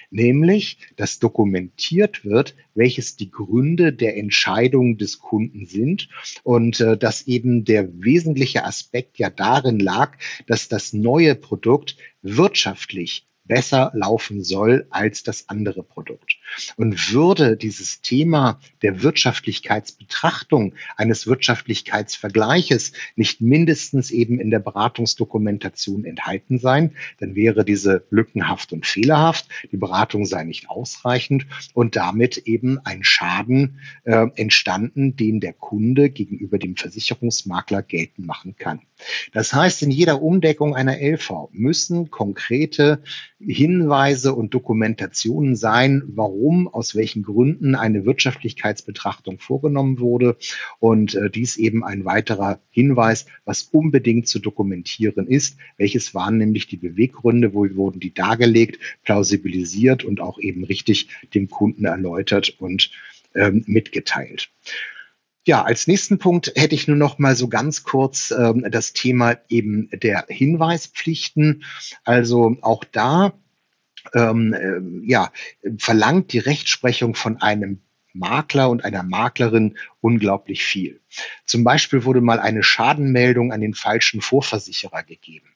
[0.09, 6.09] Nämlich dass dokumentiert wird, welches die Gründe der Entscheidung des Kunden sind
[6.43, 13.27] und äh, dass eben der wesentliche Aspekt ja darin lag, dass das neue Produkt wirtschaftlich
[13.47, 16.37] besser laufen soll als das andere Produkt.
[16.75, 26.59] Und würde dieses Thema der Wirtschaftlichkeitsbetrachtung eines Wirtschaftlichkeitsvergleiches nicht mindestens eben in der Beratungsdokumentation enthalten
[26.59, 32.79] sein, dann wäre diese lückenhaft und fehlerhaft, die Beratung sei nicht ausreichend und damit eben
[32.79, 38.81] ein Schaden äh, entstanden, den der Kunde gegenüber dem Versicherungsmakler geltend machen kann.
[39.31, 43.01] Das heißt, in jeder Umdeckung einer LV müssen konkrete
[43.39, 50.37] Hinweise und Dokumentationen sein, warum, aus welchen Gründen eine Wirtschaftlichkeitsbetrachtung vorgenommen wurde.
[50.79, 55.57] Und äh, dies eben ein weiterer Hinweis, was unbedingt zu dokumentieren ist.
[55.77, 61.49] Welches waren nämlich die Beweggründe, wo wurden die dargelegt, plausibilisiert und auch eben richtig dem
[61.49, 62.91] Kunden erläutert und
[63.35, 64.49] ähm, mitgeteilt.
[65.47, 69.37] Ja, als nächsten Punkt hätte ich nur noch mal so ganz kurz ähm, das Thema
[69.47, 71.63] eben der Hinweispflichten.
[72.03, 73.31] Also auch da
[74.13, 75.31] ähm, äh, ja,
[75.77, 77.79] verlangt die Rechtsprechung von einem
[78.11, 80.99] Makler und einer Maklerin unglaublich viel.
[81.45, 85.47] Zum Beispiel wurde mal eine Schadenmeldung an den falschen Vorversicherer gegeben.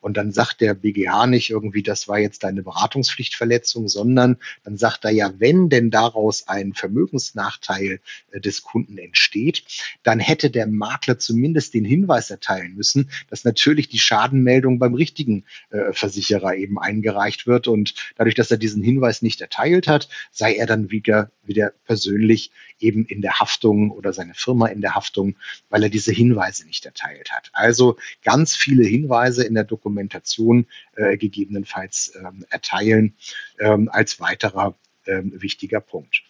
[0.00, 5.04] Und dann sagt der BGH nicht irgendwie, das war jetzt eine Beratungspflichtverletzung, sondern dann sagt
[5.04, 9.64] er ja, wenn denn daraus ein Vermögensnachteil äh, des Kunden entsteht,
[10.02, 15.44] dann hätte der Makler zumindest den Hinweis erteilen müssen, dass natürlich die Schadenmeldung beim richtigen
[15.70, 17.68] äh, Versicherer eben eingereicht wird.
[17.68, 22.50] Und dadurch, dass er diesen Hinweis nicht erteilt hat, sei er dann wieder, wieder persönlich
[22.80, 25.36] eben in der Haftung oder seine Firma in der Haftung,
[25.68, 27.50] weil er diese Hinweise nicht erteilt hat.
[27.52, 33.14] Also ganz viele Hinweise in der Dokumentation äh, gegebenenfalls ähm, erteilen
[33.58, 34.74] ähm, als weiterer
[35.06, 36.22] ähm, wichtiger Punkt.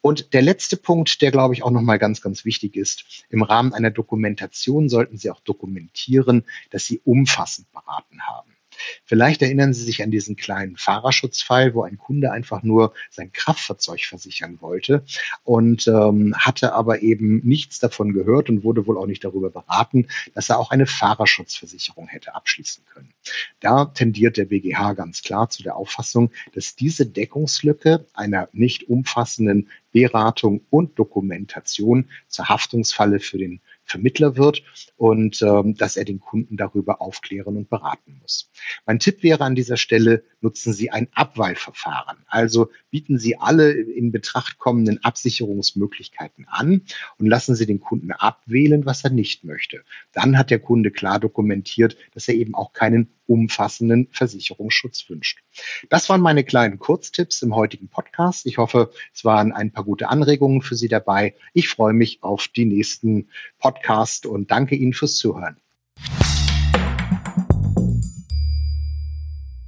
[0.00, 3.72] Und der letzte Punkt, der glaube ich auch nochmal ganz, ganz wichtig ist, im Rahmen
[3.72, 8.55] einer Dokumentation sollten Sie auch dokumentieren, dass Sie umfassend beraten haben.
[9.04, 14.04] Vielleicht erinnern Sie sich an diesen kleinen Fahrerschutzfall, wo ein Kunde einfach nur sein Kraftfahrzeug
[14.04, 15.04] versichern wollte
[15.44, 20.08] und ähm, hatte aber eben nichts davon gehört und wurde wohl auch nicht darüber beraten,
[20.34, 23.12] dass er auch eine Fahrerschutzversicherung hätte abschließen können.
[23.60, 29.68] Da tendiert der BGH ganz klar zu der Auffassung, dass diese Deckungslücke einer nicht umfassenden
[29.92, 34.62] Beratung und Dokumentation zur Haftungsfalle für den Vermittler wird
[34.96, 38.50] und ähm, dass er den Kunden darüber aufklären und beraten muss.
[38.84, 42.18] Mein Tipp wäre an dieser Stelle, nutzen Sie ein Abwahlverfahren.
[42.26, 46.82] Also bieten Sie alle in Betracht kommenden Absicherungsmöglichkeiten an
[47.18, 49.82] und lassen Sie den Kunden abwählen, was er nicht möchte.
[50.12, 55.40] Dann hat der Kunde klar dokumentiert, dass er eben auch keinen umfassenden Versicherungsschutz wünscht.
[55.90, 58.46] Das waren meine kleinen Kurztipps im heutigen Podcast.
[58.46, 61.34] Ich hoffe, es waren ein paar gute Anregungen für Sie dabei.
[61.52, 65.56] Ich freue mich auf die nächsten Podcasts und danke Ihnen fürs Zuhören.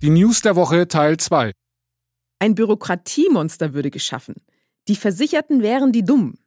[0.01, 1.53] Die News der Woche Teil 2.
[2.39, 4.37] Ein Bürokratiemonster würde geschaffen.
[4.87, 6.39] Die Versicherten wären die Dummen.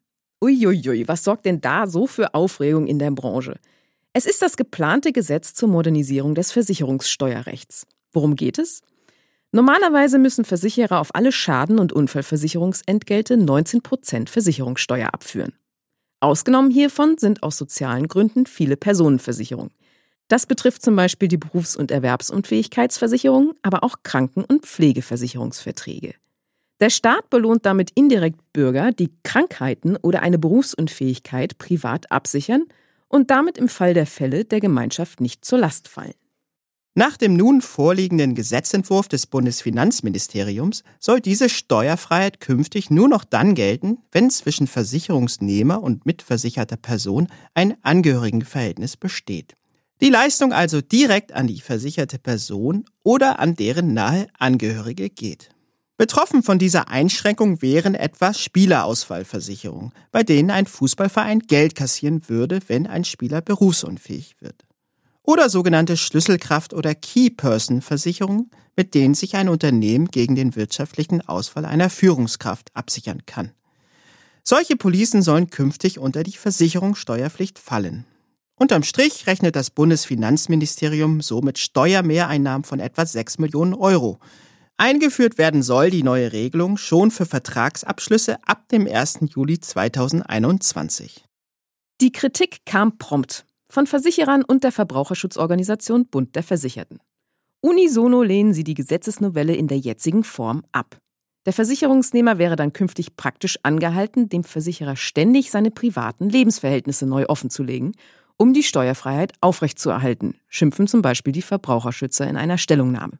[0.41, 3.59] Uiuiui, was sorgt denn da so für Aufregung in der Branche?
[4.13, 7.87] Es ist das geplante Gesetz zur Modernisierung des Versicherungssteuerrechts.
[8.11, 8.81] Worum geht es?
[9.53, 15.53] Normalerweise müssen Versicherer auf alle Schaden- und Unfallversicherungsentgelte 19 Prozent Versicherungssteuer abführen.
[16.19, 19.73] Ausgenommen hiervon sind aus sozialen Gründen viele Personenversicherungen.
[20.27, 26.15] Das betrifft zum Beispiel die Berufs- und Erwerbsunfähigkeitsversicherung, aber auch Kranken- und Pflegeversicherungsverträge.
[26.81, 32.65] Der Staat belohnt damit indirekt Bürger, die Krankheiten oder eine Berufsunfähigkeit privat absichern
[33.11, 36.13] und damit im Fall der Fälle der Gemeinschaft nicht zur Last fallen.
[36.93, 43.99] Nach dem nun vorliegenden Gesetzentwurf des Bundesfinanzministeriums soll diese Steuerfreiheit künftig nur noch dann gelten,
[44.11, 49.55] wenn zwischen Versicherungsnehmer und mitversicherter Person ein Angehörigenverhältnis besteht.
[50.01, 55.49] Die Leistung also direkt an die versicherte Person oder an deren nahe Angehörige geht.
[56.01, 62.87] Betroffen von dieser Einschränkung wären etwa Spielerausfallversicherungen, bei denen ein Fußballverein Geld kassieren würde, wenn
[62.87, 64.65] ein Spieler berufsunfähig wird.
[65.21, 71.91] Oder sogenannte Schlüsselkraft- oder Key-Person-Versicherungen, mit denen sich ein Unternehmen gegen den wirtschaftlichen Ausfall einer
[71.91, 73.51] Führungskraft absichern kann.
[74.43, 78.07] Solche Policen sollen künftig unter die Versicherungssteuerpflicht fallen.
[78.55, 84.19] Unterm Strich rechnet das Bundesfinanzministerium so mit Steuermehreinnahmen von etwa 6 Millionen Euro,
[84.81, 89.19] Eingeführt werden soll die neue Regelung schon für Vertragsabschlüsse ab dem 1.
[89.27, 91.23] Juli 2021.
[92.01, 96.97] Die Kritik kam prompt von Versicherern und der Verbraucherschutzorganisation Bund der Versicherten.
[97.61, 100.97] Unisono lehnen sie die Gesetzesnovelle in der jetzigen Form ab.
[101.45, 107.91] Der Versicherungsnehmer wäre dann künftig praktisch angehalten, dem Versicherer ständig seine privaten Lebensverhältnisse neu offenzulegen,
[108.35, 113.19] um die Steuerfreiheit aufrechtzuerhalten, schimpfen zum Beispiel die Verbraucherschützer in einer Stellungnahme.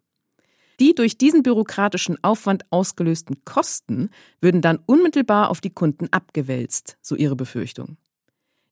[0.82, 7.15] Die durch diesen bürokratischen Aufwand ausgelösten Kosten würden dann unmittelbar auf die Kunden abgewälzt, so
[7.15, 7.98] ihre Befürchtung.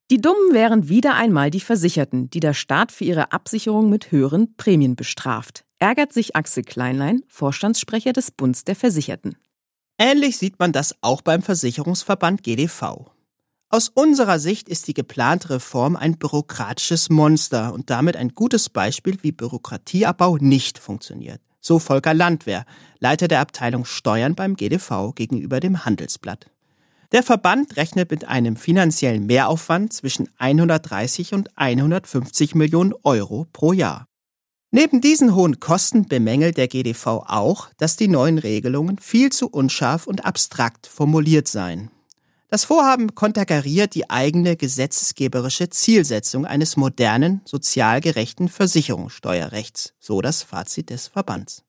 [0.09, 4.55] Die Dummen wären wieder einmal die Versicherten, die der Staat für ihre Absicherung mit höheren
[4.55, 9.37] Prämien bestraft, ärgert sich Axel Kleinlein, Vorstandssprecher des Bunds der Versicherten.
[9.99, 13.11] Ähnlich sieht man das auch beim Versicherungsverband GDV.
[13.69, 19.19] Aus unserer Sicht ist die geplante Reform ein bürokratisches Monster und damit ein gutes Beispiel,
[19.21, 21.39] wie Bürokratieabbau nicht funktioniert.
[21.61, 22.65] So Volker Landwehr,
[22.99, 26.49] Leiter der Abteilung Steuern beim GDV gegenüber dem Handelsblatt.
[27.11, 34.05] Der Verband rechnet mit einem finanziellen Mehraufwand zwischen 130 und 150 Millionen Euro pro Jahr.
[34.71, 40.05] Neben diesen hohen Kosten bemängelt der GDV auch, dass die neuen Regelungen viel zu unscharf
[40.05, 41.89] und abstrakt formuliert seien.
[42.51, 50.89] Das Vorhaben konterkariert die eigene gesetzgeberische Zielsetzung eines modernen, sozial gerechten Versicherungssteuerrechts, so das Fazit
[50.89, 51.63] des Verbands.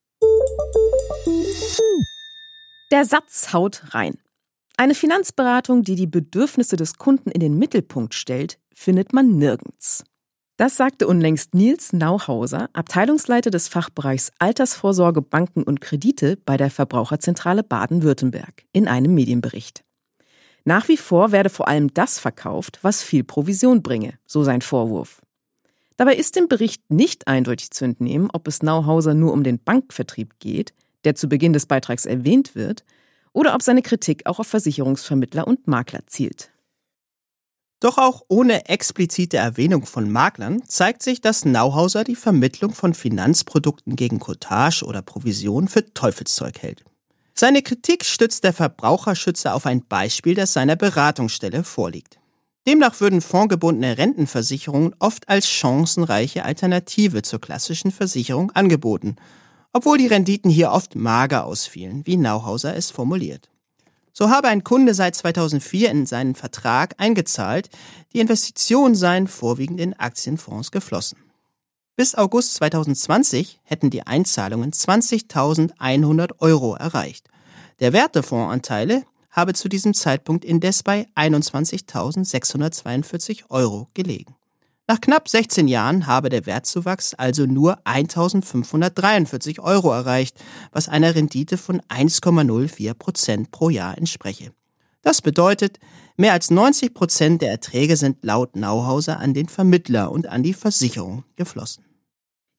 [2.90, 4.14] Der Satz haut rein.
[4.78, 10.04] Eine Finanzberatung, die die Bedürfnisse des Kunden in den Mittelpunkt stellt, findet man nirgends.
[10.56, 17.62] Das sagte unlängst Nils Nauhauser, Abteilungsleiter des Fachbereichs Altersvorsorge, Banken und Kredite bei der Verbraucherzentrale
[17.62, 19.84] Baden-Württemberg in einem Medienbericht.
[20.64, 25.22] Nach wie vor werde vor allem das verkauft, was viel Provision bringe, so sein Vorwurf.
[25.96, 30.38] Dabei ist im Bericht nicht eindeutig zu entnehmen, ob es Nauhauser nur um den Bankvertrieb
[30.38, 30.72] geht,
[31.04, 32.84] der zu Beginn des Beitrags erwähnt wird,
[33.32, 36.50] oder ob seine Kritik auch auf Versicherungsvermittler und Makler zielt.
[37.80, 43.96] Doch auch ohne explizite Erwähnung von Maklern zeigt sich, dass Nauhauser die Vermittlung von Finanzprodukten
[43.96, 46.84] gegen Cottage oder Provision für Teufelszeug hält.
[47.40, 52.18] Seine Kritik stützt der Verbraucherschützer auf ein Beispiel, das seiner Beratungsstelle vorliegt.
[52.68, 59.16] Demnach würden fondgebundene Rentenversicherungen oft als chancenreiche Alternative zur klassischen Versicherung angeboten
[59.72, 63.48] obwohl die Renditen hier oft mager ausfielen, wie Nauhauser es formuliert.
[64.12, 67.70] So habe ein Kunde seit 2004 in seinen Vertrag eingezahlt,
[68.12, 71.18] die Investitionen seien vorwiegend in Aktienfonds geflossen.
[72.00, 77.28] Bis August 2020 hätten die Einzahlungen 20.100 Euro erreicht.
[77.80, 84.34] Der Wert der Fondsanteile habe zu diesem Zeitpunkt indes bei 21.642 Euro gelegen.
[84.88, 91.58] Nach knapp 16 Jahren habe der Wertzuwachs also nur 1543 Euro erreicht, was einer Rendite
[91.58, 94.52] von 1,04 Prozent pro Jahr entspreche.
[95.02, 95.78] Das bedeutet,
[96.16, 100.54] mehr als 90 Prozent der Erträge sind laut Nauhauser an den Vermittler und an die
[100.54, 101.84] Versicherung geflossen.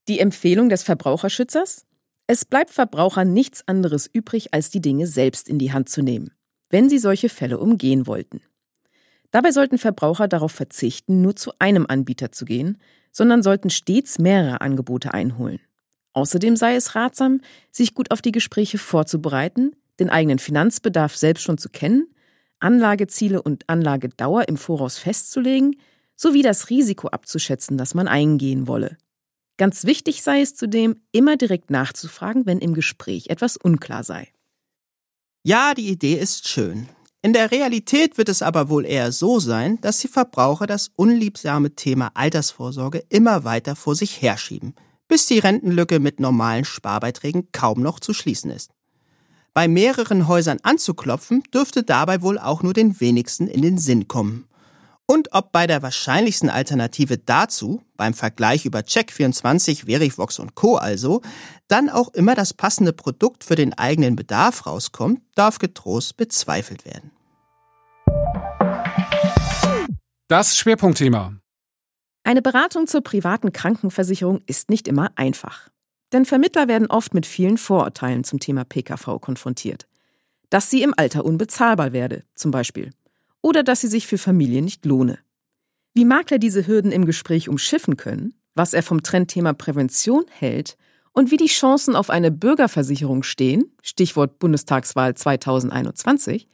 [0.07, 1.85] Die Empfehlung des Verbraucherschützers?
[2.25, 6.31] Es bleibt Verbrauchern nichts anderes übrig, als die Dinge selbst in die Hand zu nehmen,
[6.69, 8.41] wenn sie solche Fälle umgehen wollten.
[9.29, 12.77] Dabei sollten Verbraucher darauf verzichten, nur zu einem Anbieter zu gehen,
[13.11, 15.59] sondern sollten stets mehrere Angebote einholen.
[16.13, 21.57] Außerdem sei es ratsam, sich gut auf die Gespräche vorzubereiten, den eigenen Finanzbedarf selbst schon
[21.57, 22.07] zu kennen,
[22.59, 25.75] Anlageziele und Anlagedauer im Voraus festzulegen,
[26.15, 28.97] sowie das Risiko abzuschätzen, das man eingehen wolle.
[29.57, 34.29] Ganz wichtig sei es zudem, immer direkt nachzufragen, wenn im Gespräch etwas unklar sei.
[35.43, 36.87] Ja, die Idee ist schön.
[37.23, 41.75] In der Realität wird es aber wohl eher so sein, dass die Verbraucher das unliebsame
[41.75, 44.73] Thema Altersvorsorge immer weiter vor sich herschieben,
[45.07, 48.71] bis die Rentenlücke mit normalen Sparbeiträgen kaum noch zu schließen ist.
[49.53, 54.47] Bei mehreren Häusern anzuklopfen, dürfte dabei wohl auch nur den wenigsten in den Sinn kommen.
[55.11, 60.77] Und ob bei der wahrscheinlichsten Alternative dazu, beim Vergleich über Check24, Verivox und Co.
[60.77, 61.21] also,
[61.67, 67.11] dann auch immer das passende Produkt für den eigenen Bedarf rauskommt, darf getrost bezweifelt werden.
[70.29, 71.35] Das Schwerpunktthema.
[72.23, 75.67] Eine Beratung zur privaten Krankenversicherung ist nicht immer einfach.
[76.13, 79.89] Denn Vermittler werden oft mit vielen Vorurteilen zum Thema PKV konfrontiert.
[80.49, 82.91] Dass sie im Alter unbezahlbar werde, zum Beispiel
[83.41, 85.19] oder dass sie sich für Familien nicht lohne.
[85.93, 90.77] Wie Makler diese Hürden im Gespräch umschiffen können, was er vom Trendthema Prävention hält
[91.11, 96.47] und wie die Chancen auf eine Bürgerversicherung stehen, Stichwort Bundestagswahl 2021,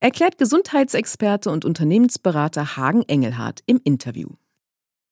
[0.00, 4.28] erklärt Gesundheitsexperte und Unternehmensberater Hagen Engelhardt im Interview.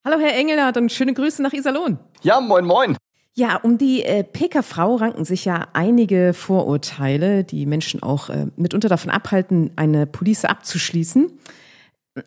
[0.04, 1.98] Hallo Herr Engelhardt und schöne Grüße nach Iserlohn.
[2.22, 2.96] Ja, moin moin.
[3.38, 8.88] Ja, um die äh, PKV ranken sich ja einige Vorurteile, die Menschen auch äh, mitunter
[8.88, 11.30] davon abhalten, eine Police abzuschließen.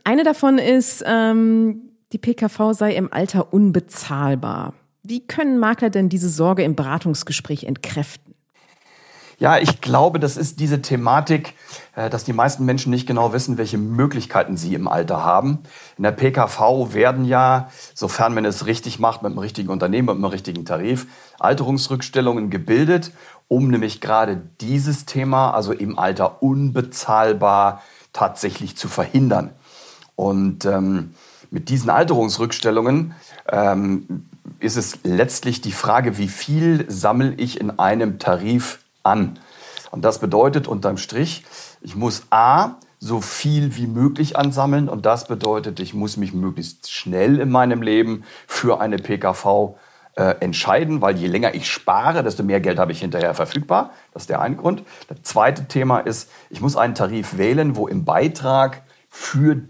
[0.03, 4.75] Eine davon ist, ähm, die PKV sei im Alter unbezahlbar.
[5.01, 8.28] Wie können Makler denn diese Sorge im Beratungsgespräch entkräften?
[9.39, 11.53] Ja, ich glaube, das ist diese Thematik,
[11.95, 15.59] äh, dass die meisten Menschen nicht genau wissen, welche Möglichkeiten sie im Alter haben.
[15.97, 20.17] In der PKV werden ja, sofern man es richtig macht, mit dem richtigen Unternehmen, mit
[20.17, 21.07] dem richtigen Tarif,
[21.39, 23.13] Alterungsrückstellungen gebildet,
[23.47, 29.51] um nämlich gerade dieses Thema, also im Alter unbezahlbar, tatsächlich zu verhindern.
[30.17, 31.13] Und ähm,
[31.49, 33.13] mit diesen Alterungsrückstellungen
[33.47, 34.25] ähm,
[34.59, 39.39] ist es letztlich die Frage, wie viel sammle ich in einem Tarif an.
[39.91, 41.43] Und das bedeutet unterm Strich,
[41.81, 46.91] ich muss A, so viel wie möglich ansammeln und das bedeutet, ich muss mich möglichst
[46.91, 49.77] schnell in meinem Leben für eine PKV
[50.15, 53.91] äh, entscheiden, weil je länger ich spare, desto mehr Geld habe ich hinterher verfügbar.
[54.13, 54.83] Das ist der eine Grund.
[55.07, 59.61] Das zweite Thema ist, ich muss einen Tarif wählen, wo im Beitrag für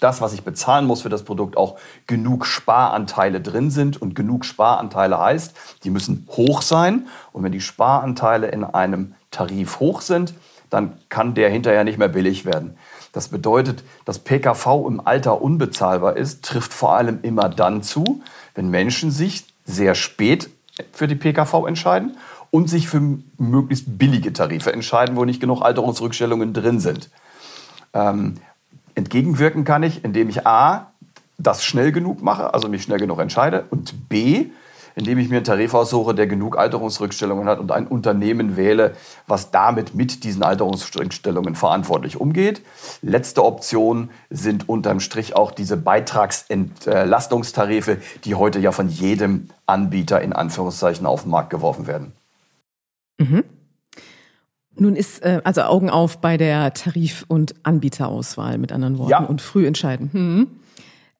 [0.00, 4.00] das, was ich bezahlen muss für das Produkt, auch genug Sparanteile drin sind.
[4.00, 7.08] Und genug Sparanteile heißt, die müssen hoch sein.
[7.32, 10.34] Und wenn die Sparanteile in einem Tarif hoch sind,
[10.70, 12.76] dann kann der hinterher nicht mehr billig werden.
[13.12, 18.22] Das bedeutet, dass PKV im Alter unbezahlbar ist, trifft vor allem immer dann zu,
[18.54, 20.50] wenn Menschen sich sehr spät
[20.92, 22.16] für die PKV entscheiden
[22.50, 23.00] und sich für
[23.38, 27.10] möglichst billige Tarife entscheiden, wo nicht genug Alterungsrückstellungen drin sind.
[27.92, 28.34] Ähm,
[28.98, 30.92] Entgegenwirken kann ich, indem ich A,
[31.38, 34.46] das schnell genug mache, also mich schnell genug entscheide, und B,
[34.96, 38.96] indem ich mir einen Tarif aussuche, der genug Alterungsrückstellungen hat und ein Unternehmen wähle,
[39.28, 42.62] was damit mit diesen Alterungsrückstellungen verantwortlich umgeht.
[43.00, 50.32] Letzte Option sind unterm Strich auch diese Beitragsentlastungstarife, die heute ja von jedem Anbieter in
[50.32, 52.10] Anführungszeichen auf den Markt geworfen werden.
[53.18, 53.44] Mhm.
[54.78, 59.20] Nun ist äh, also Augen auf bei der Tarif- und Anbieterauswahl mit anderen Worten Ja.
[59.24, 60.10] und früh entscheiden.
[60.12, 60.46] Hm.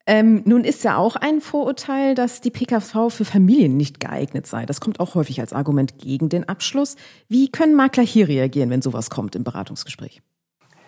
[0.06, 4.64] Ähm, nun ist ja auch ein Vorurteil, dass die PKV für Familien nicht geeignet sei.
[4.64, 6.96] Das kommt auch häufig als Argument gegen den Abschluss.
[7.28, 10.22] Wie können Makler hier reagieren, wenn sowas kommt im Beratungsgespräch?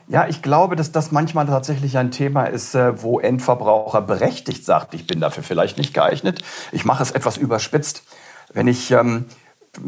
[0.08, 4.94] Ja, ich glaube, dass das manchmal tatsächlich ein Thema ist, äh, wo Endverbraucher berechtigt sagt,
[4.94, 6.42] ich bin dafür vielleicht nicht geeignet.
[6.72, 8.02] Ich mache es etwas überspitzt.
[8.52, 9.26] Wenn ich ähm,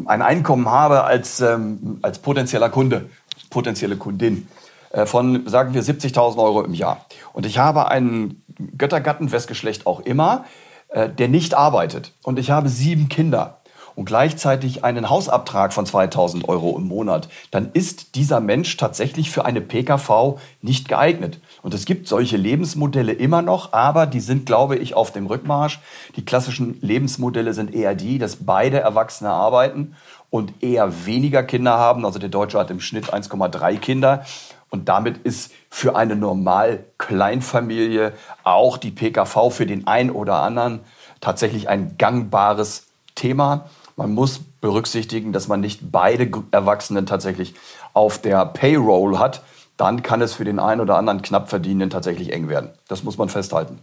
[0.07, 3.09] ein Einkommen habe als, ähm, als potenzieller Kunde,
[3.51, 4.49] potenzielle Kundin,
[4.91, 7.07] äh, von, sagen wir, 70.000 Euro im Jahr.
[7.33, 8.43] Und ich habe einen
[8.77, 10.45] Göttergatten, wes Geschlecht auch immer,
[10.89, 12.13] äh, der nicht arbeitet.
[12.23, 13.63] Und ich habe sieben Kinder
[13.95, 19.45] und gleichzeitig einen Hausabtrag von 2000 Euro im Monat, dann ist dieser Mensch tatsächlich für
[19.45, 21.41] eine PKV nicht geeignet.
[21.63, 25.81] Und es gibt solche Lebensmodelle immer noch, aber die sind, glaube ich, auf dem Rückmarsch.
[26.17, 29.95] Die klassischen Lebensmodelle sind eher die, dass beide Erwachsene arbeiten
[30.29, 32.05] und eher weniger Kinder haben.
[32.05, 34.25] Also der Deutsche hat im Schnitt 1,3 Kinder.
[34.71, 40.81] Und damit ist für eine Normal-Kleinfamilie auch die PKV für den einen oder anderen
[41.21, 43.69] tatsächlich ein gangbares Thema.
[43.97, 47.55] Man muss berücksichtigen, dass man nicht beide Erwachsenen tatsächlich
[47.93, 49.43] auf der Payroll hat.
[49.83, 52.71] Dann kann es für den einen oder anderen knapp verdienenden tatsächlich eng werden.
[52.87, 53.81] Das muss man festhalten.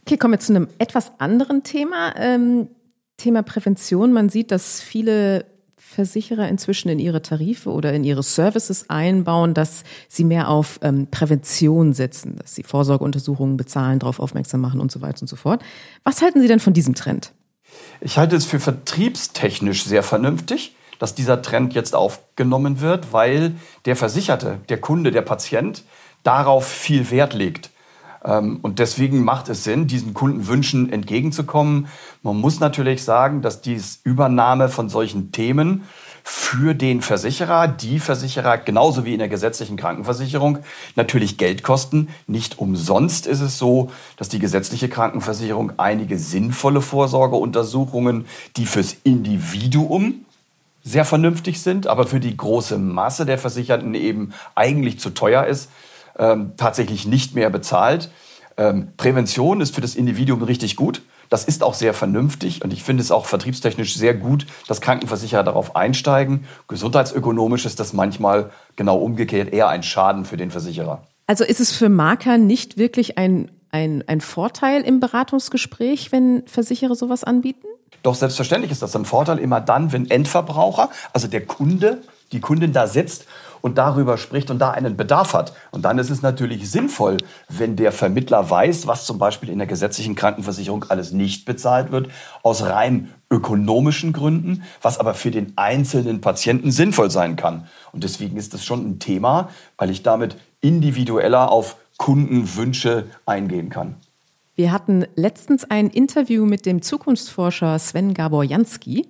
[0.00, 2.14] Okay, kommen wir zu einem etwas anderen Thema.
[2.16, 2.68] Ähm,
[3.18, 4.14] Thema Prävention.
[4.14, 5.44] Man sieht, dass viele
[5.76, 11.08] Versicherer inzwischen in ihre Tarife oder in ihre Services einbauen, dass sie mehr auf ähm,
[11.10, 15.62] Prävention setzen, dass sie Vorsorgeuntersuchungen bezahlen, darauf aufmerksam machen und so weiter und so fort.
[16.04, 17.32] Was halten Sie denn von diesem Trend?
[18.00, 23.94] Ich halte es für vertriebstechnisch sehr vernünftig, dass dieser Trend jetzt aufgenommen wird, weil der
[23.94, 25.84] Versicherte, der Kunde, der Patient
[26.22, 27.68] darauf viel Wert legt.
[28.24, 31.88] Ähm, Und deswegen macht es Sinn, diesen Kundenwünschen entgegenzukommen.
[32.22, 35.82] Man muss natürlich sagen, dass dies Übernahme von solchen Themen
[36.22, 40.60] für den Versicherer, die Versicherer genauso wie in der gesetzlichen Krankenversicherung
[40.96, 42.08] natürlich Geld kosten.
[42.26, 48.24] Nicht umsonst ist es so, dass die gesetzliche Krankenversicherung einige sinnvolle Vorsorgeuntersuchungen,
[48.56, 50.24] die fürs Individuum
[50.84, 55.70] sehr vernünftig sind, aber für die große Masse der Versicherten eben eigentlich zu teuer ist,
[56.18, 58.10] ähm, tatsächlich nicht mehr bezahlt.
[58.56, 61.02] Ähm, Prävention ist für das Individuum richtig gut.
[61.30, 65.42] Das ist auch sehr vernünftig und ich finde es auch vertriebstechnisch sehr gut, dass Krankenversicherer
[65.42, 66.44] darauf einsteigen.
[66.68, 71.02] Gesundheitsökonomisch ist das manchmal genau umgekehrt eher ein Schaden für den Versicherer.
[71.26, 76.94] Also ist es für Makler nicht wirklich ein, ein, ein Vorteil im Beratungsgespräch, wenn Versicherer
[76.94, 77.66] sowas anbieten?
[78.04, 82.02] Doch selbstverständlich ist das ein Vorteil immer dann, wenn Endverbraucher, also der Kunde,
[82.32, 83.24] die Kundin da sitzt
[83.62, 85.54] und darüber spricht und da einen Bedarf hat.
[85.70, 87.16] Und dann ist es natürlich sinnvoll,
[87.48, 92.10] wenn der Vermittler weiß, was zum Beispiel in der gesetzlichen Krankenversicherung alles nicht bezahlt wird,
[92.42, 97.68] aus rein ökonomischen Gründen, was aber für den einzelnen Patienten sinnvoll sein kann.
[97.92, 99.48] Und deswegen ist das schon ein Thema,
[99.78, 103.96] weil ich damit individueller auf Kundenwünsche eingehen kann.
[104.56, 109.06] Wir hatten letztens ein Interview mit dem Zukunftsforscher Sven Gabor Jansky.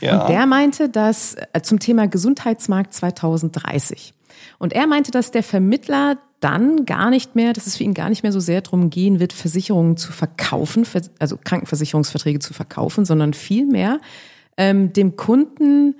[0.00, 0.22] Ja.
[0.22, 4.14] Und der meinte, dass äh, zum Thema Gesundheitsmarkt 2030.
[4.58, 8.08] Und er meinte, dass der Vermittler dann gar nicht mehr, dass es für ihn gar
[8.08, 10.86] nicht mehr so sehr darum gehen wird, Versicherungen zu verkaufen,
[11.18, 14.00] also Krankenversicherungsverträge zu verkaufen, sondern vielmehr
[14.56, 15.96] ähm, dem Kunden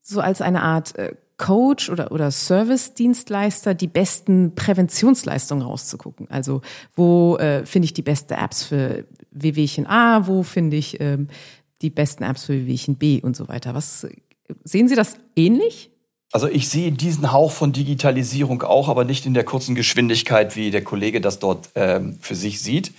[0.00, 6.30] so als eine Art äh, Coach oder, oder Service-Dienstleister die besten Präventionsleistungen rauszugucken.
[6.30, 6.60] Also
[6.94, 11.26] wo äh, finde ich die beste Apps für Wehwehchen A, wo finde ich ähm,
[11.82, 13.74] die besten Apps für Wehwehchen B und so weiter.
[13.74, 14.06] Was
[14.62, 15.90] sehen Sie das ähnlich?
[16.30, 20.70] Also ich sehe diesen Hauch von Digitalisierung auch, aber nicht in der kurzen Geschwindigkeit, wie
[20.70, 22.92] der Kollege das dort ähm, für sich sieht.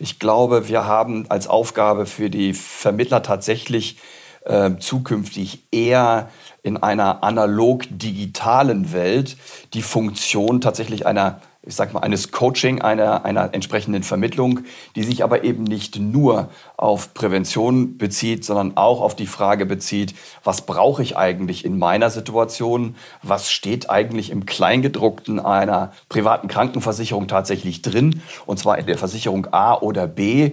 [0.00, 3.98] Ich glaube, wir haben als Aufgabe für die Vermittler tatsächlich
[4.44, 6.28] äh, zukünftig eher
[6.64, 9.36] in einer analog-digitalen Welt
[9.74, 14.60] die Funktion tatsächlich einer, ich sag mal, eines Coaching, einer, einer entsprechenden Vermittlung,
[14.96, 16.48] die sich aber eben nicht nur
[16.78, 22.08] auf Prävention bezieht, sondern auch auf die Frage bezieht, was brauche ich eigentlich in meiner
[22.08, 22.96] Situation?
[23.22, 28.22] Was steht eigentlich im Kleingedruckten einer privaten Krankenversicherung tatsächlich drin?
[28.46, 30.52] Und zwar in der Versicherung A oder B.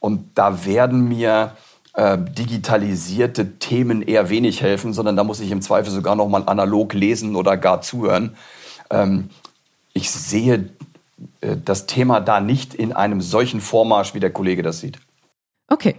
[0.00, 1.52] Und da werden mir
[1.94, 6.44] äh, digitalisierte Themen eher wenig helfen, sondern da muss ich im Zweifel sogar noch mal
[6.46, 8.36] analog lesen oder gar zuhören.
[8.90, 9.30] Ähm,
[9.92, 10.70] ich sehe
[11.40, 14.98] äh, das Thema da nicht in einem solchen Vormarsch, wie der Kollege das sieht.
[15.68, 15.96] Okay.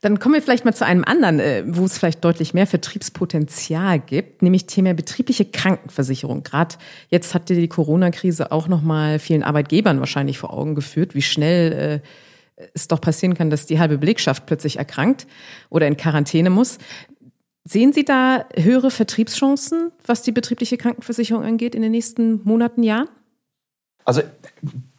[0.00, 4.00] Dann kommen wir vielleicht mal zu einem anderen, äh, wo es vielleicht deutlich mehr Vertriebspotenzial
[4.00, 6.42] gibt, nämlich Thema betriebliche Krankenversicherung.
[6.42, 6.74] Gerade
[7.08, 11.72] jetzt hat die Corona-Krise auch noch mal vielen Arbeitgebern wahrscheinlich vor Augen geführt, wie schnell
[12.02, 12.08] äh,
[12.74, 15.26] es doch passieren kann, dass die halbe Belegschaft plötzlich erkrankt
[15.68, 16.78] oder in Quarantäne muss.
[17.64, 23.08] Sehen Sie da höhere Vertriebschancen, was die betriebliche Krankenversicherung angeht, in den nächsten Monaten, Jahren?
[24.04, 24.22] Also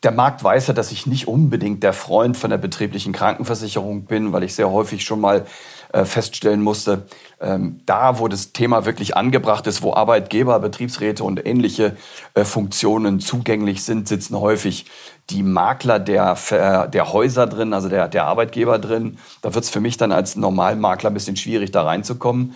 [0.04, 4.34] der Markt weiß ja, dass ich nicht unbedingt der Freund von der betrieblichen Krankenversicherung bin,
[4.34, 5.46] weil ich sehr häufig schon mal
[5.94, 7.06] äh, feststellen musste,
[7.40, 11.98] ähm, da, wo das Thema wirklich angebracht ist, wo Arbeitgeber, Betriebsräte und ähnliche
[12.34, 14.86] äh, Funktionen zugänglich sind, sitzen häufig
[15.30, 16.36] die Makler der,
[16.88, 19.18] der Häuser drin, also der, der Arbeitgeber drin.
[19.42, 22.56] Da wird es für mich dann als Normalmakler ein bisschen schwierig, da reinzukommen.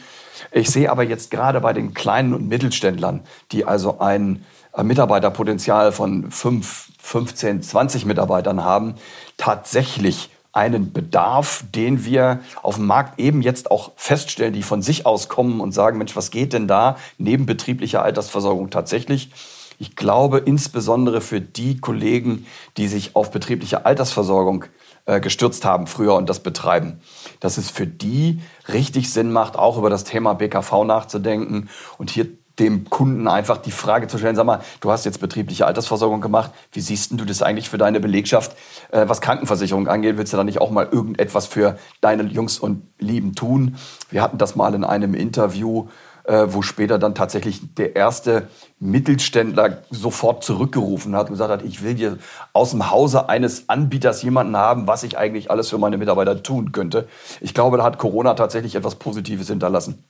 [0.52, 3.22] Ich sehe aber jetzt gerade bei den kleinen und Mittelständlern,
[3.54, 4.44] die also ein
[4.84, 8.96] Mitarbeiterpotenzial von 5, 15, 20 Mitarbeitern haben,
[9.38, 15.06] tatsächlich einen Bedarf, den wir auf dem Markt eben jetzt auch feststellen, die von sich
[15.06, 19.30] aus kommen und sagen, Mensch, was geht denn da neben betrieblicher Altersversorgung tatsächlich?
[19.78, 22.48] Ich glaube insbesondere für die Kollegen,
[22.78, 24.66] die sich auf betriebliche Altersversorgung
[25.06, 27.02] äh, gestürzt haben früher und das betreiben,
[27.40, 32.28] dass es für die richtig Sinn macht, auch über das Thema BKV nachzudenken und hier
[32.60, 36.52] dem Kunden einfach die Frage zu stellen, sag mal, du hast jetzt betriebliche Altersversorgung gemacht,
[36.72, 38.56] wie siehst du das eigentlich für deine Belegschaft,
[38.92, 42.88] äh, was Krankenversicherung angeht, willst du da nicht auch mal irgendetwas für deine Jungs und
[43.00, 43.76] Lieben tun?
[44.10, 45.88] Wir hatten das mal in einem Interview,
[46.24, 48.48] äh, wo später dann tatsächlich der erste
[48.80, 52.18] Mittelständler sofort zurückgerufen hat und gesagt hat, ich will hier
[52.54, 56.72] aus dem Hause eines Anbieters jemanden haben, was ich eigentlich alles für meine Mitarbeiter tun
[56.72, 57.08] könnte.
[57.42, 60.04] Ich glaube, da hat Corona tatsächlich etwas Positives hinterlassen.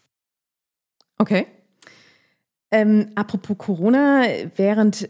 [1.18, 1.48] Okay.
[2.72, 4.24] Ähm, apropos Corona,
[4.56, 5.10] während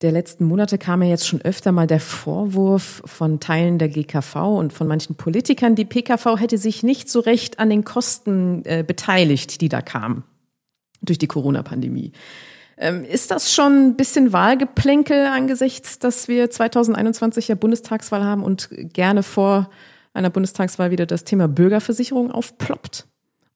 [0.00, 4.36] der letzten Monate kam ja jetzt schon öfter mal der Vorwurf von Teilen der GKV
[4.56, 8.84] und von manchen Politikern, die PKV hätte sich nicht so recht an den Kosten äh,
[8.86, 10.22] beteiligt, die da kamen
[11.02, 12.12] durch die Corona-Pandemie.
[12.76, 18.68] Ähm, ist das schon ein bisschen Wahlgeplänkel angesichts, dass wir 2021 ja Bundestagswahl haben und
[18.70, 19.68] gerne vor
[20.14, 23.07] einer Bundestagswahl wieder das Thema Bürgerversicherung aufploppt?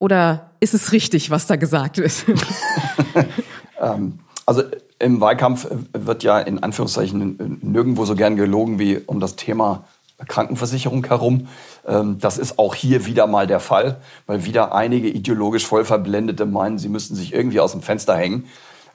[0.03, 2.24] Oder ist es richtig, was da gesagt wird?
[3.80, 4.64] ähm, also
[4.98, 9.84] im Wahlkampf wird ja in Anführungszeichen nirgendwo so gern gelogen wie um das Thema
[10.26, 11.46] Krankenversicherung herum.
[11.86, 16.46] Ähm, das ist auch hier wieder mal der Fall, weil wieder einige ideologisch voll verblendete
[16.46, 18.46] meinen, sie müssten sich irgendwie aus dem Fenster hängen.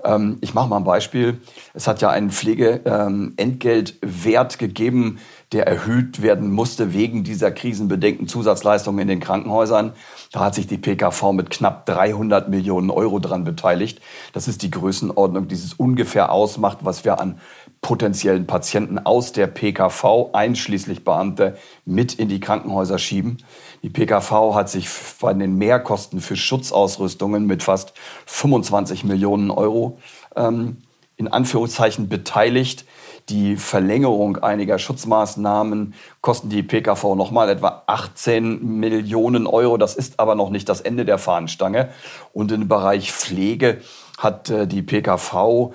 [0.04, 1.40] Ähm, ich mache mal ein Beispiel.
[1.74, 5.20] Es hat ja einen Pflegeentgeltwert gegeben,
[5.54, 9.94] der erhöht werden musste wegen dieser krisenbedenkten Zusatzleistungen in den Krankenhäusern.
[10.34, 14.02] Da hat sich die PKV mit knapp 300 Millionen Euro dran beteiligt.
[14.34, 17.40] Das ist die Größenordnung, die es ungefähr ausmacht, was wir an
[17.80, 23.38] potenziellen Patienten aus der PKV, einschließlich Beamte, mit in die Krankenhäuser schieben.
[23.84, 24.90] Die PKV hat sich
[25.22, 27.94] bei den Mehrkosten für Schutzausrüstungen mit fast
[28.26, 30.00] 25 Millionen Euro
[30.36, 30.78] ähm,
[31.16, 32.86] in Anführungszeichen beteiligt.
[33.30, 39.78] Die Verlängerung einiger Schutzmaßnahmen kosten die PKV nochmal etwa 18 Millionen Euro.
[39.78, 41.90] Das ist aber noch nicht das Ende der Fahnenstange.
[42.32, 43.82] Und im Bereich Pflege
[44.18, 45.74] hat äh, die PKV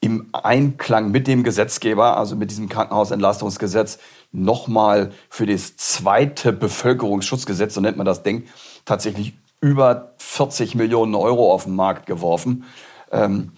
[0.00, 3.98] im Einklang mit dem Gesetzgeber, also mit diesem Krankenhausentlastungsgesetz,
[4.32, 8.44] nochmal für das zweite Bevölkerungsschutzgesetz, so nennt man das Ding,
[8.84, 12.64] tatsächlich über 40 Millionen Euro auf den Markt geworfen.
[13.12, 13.52] Ähm,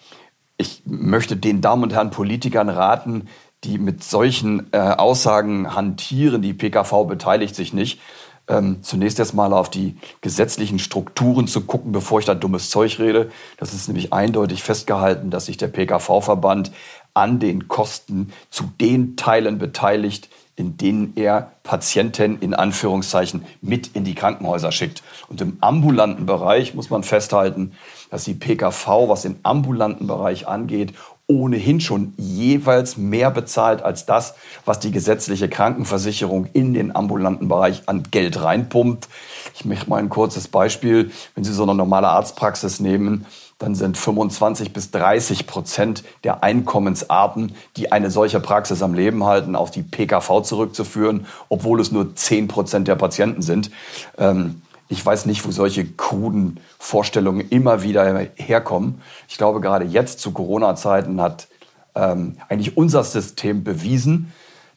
[0.63, 3.29] ich möchte den Damen und Herren Politikern raten,
[3.65, 8.01] die mit solchen äh, Aussagen hantieren, die PKV beteiligt sich nicht,
[8.49, 13.31] ähm, zunächst erstmal auf die gesetzlichen Strukturen zu gucken, bevor ich da dummes Zeug rede.
[13.59, 16.73] Das ist nämlich eindeutig festgehalten, dass sich der PKV-Verband
[17.15, 24.05] an den Kosten zu den Teilen beteiligt, in denen er Patienten in Anführungszeichen mit in
[24.05, 25.03] die Krankenhäuser schickt.
[25.29, 27.73] Und im ambulanten Bereich muss man festhalten,
[28.13, 30.93] dass die PKV, was den ambulanten Bereich angeht,
[31.27, 34.35] ohnehin schon jeweils mehr bezahlt als das,
[34.67, 39.09] was die gesetzliche Krankenversicherung in den ambulanten Bereich an Geld reinpumpt.
[39.55, 41.11] Ich möchte mal ein kurzes Beispiel.
[41.35, 43.25] Wenn Sie so eine normale Arztpraxis nehmen,
[43.59, 49.57] dann sind 25 bis 30 Prozent der Einkommensarten, die eine solche Praxis am Leben halten,
[49.57, 53.71] auf die PKV zurückzuführen, obwohl es nur 10 Prozent der Patienten sind.
[54.19, 54.61] Ähm,
[54.93, 59.01] ich weiß nicht, wo solche kruden Vorstellungen immer wieder herkommen.
[59.27, 61.49] Ich glaube, gerade jetzt zu Corona-Zeiten hat
[61.95, 64.33] ähm, eigentlich unser System bewiesen,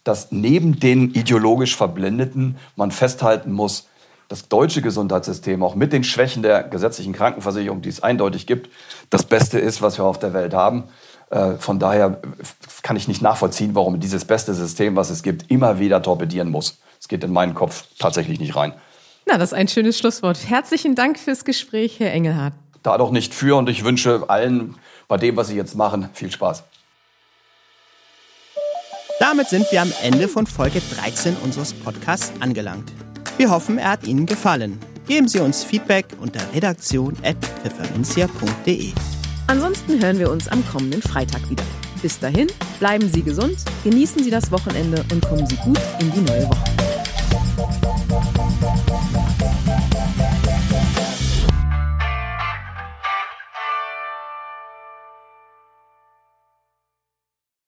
[0.05, 3.89] dass neben den ideologisch Verblendeten man festhalten muss,
[4.29, 8.69] das deutsche Gesundheitssystem auch mit den Schwächen der gesetzlichen Krankenversicherung, die es eindeutig gibt,
[9.09, 10.85] das Beste ist, was wir auf der Welt haben.
[11.29, 12.21] Äh, von daher
[12.83, 16.79] kann ich nicht nachvollziehen, warum dieses beste System, was es gibt, immer wieder torpedieren muss.
[17.01, 18.73] Es geht in meinen Kopf tatsächlich nicht rein.
[19.25, 20.47] Na, das ist ein schönes Schlusswort.
[20.47, 22.53] Herzlichen Dank fürs Gespräch, Herr Engelhardt.
[22.83, 24.75] Da doch nicht für und ich wünsche allen
[25.07, 26.63] bei dem, was Sie jetzt machen, viel Spaß.
[29.19, 32.91] Damit sind wir am Ende von Folge 13 unseres Podcasts angelangt.
[33.37, 34.77] Wir hoffen, er hat Ihnen gefallen.
[35.07, 38.91] Geben Sie uns Feedback unter redaktion.pfefferminzia.de.
[39.47, 41.63] Ansonsten hören wir uns am kommenden Freitag wieder.
[42.01, 42.47] Bis dahin,
[42.79, 46.94] bleiben Sie gesund, genießen Sie das Wochenende und kommen Sie gut in die neue Woche.
[48.65, 49.24] Bye.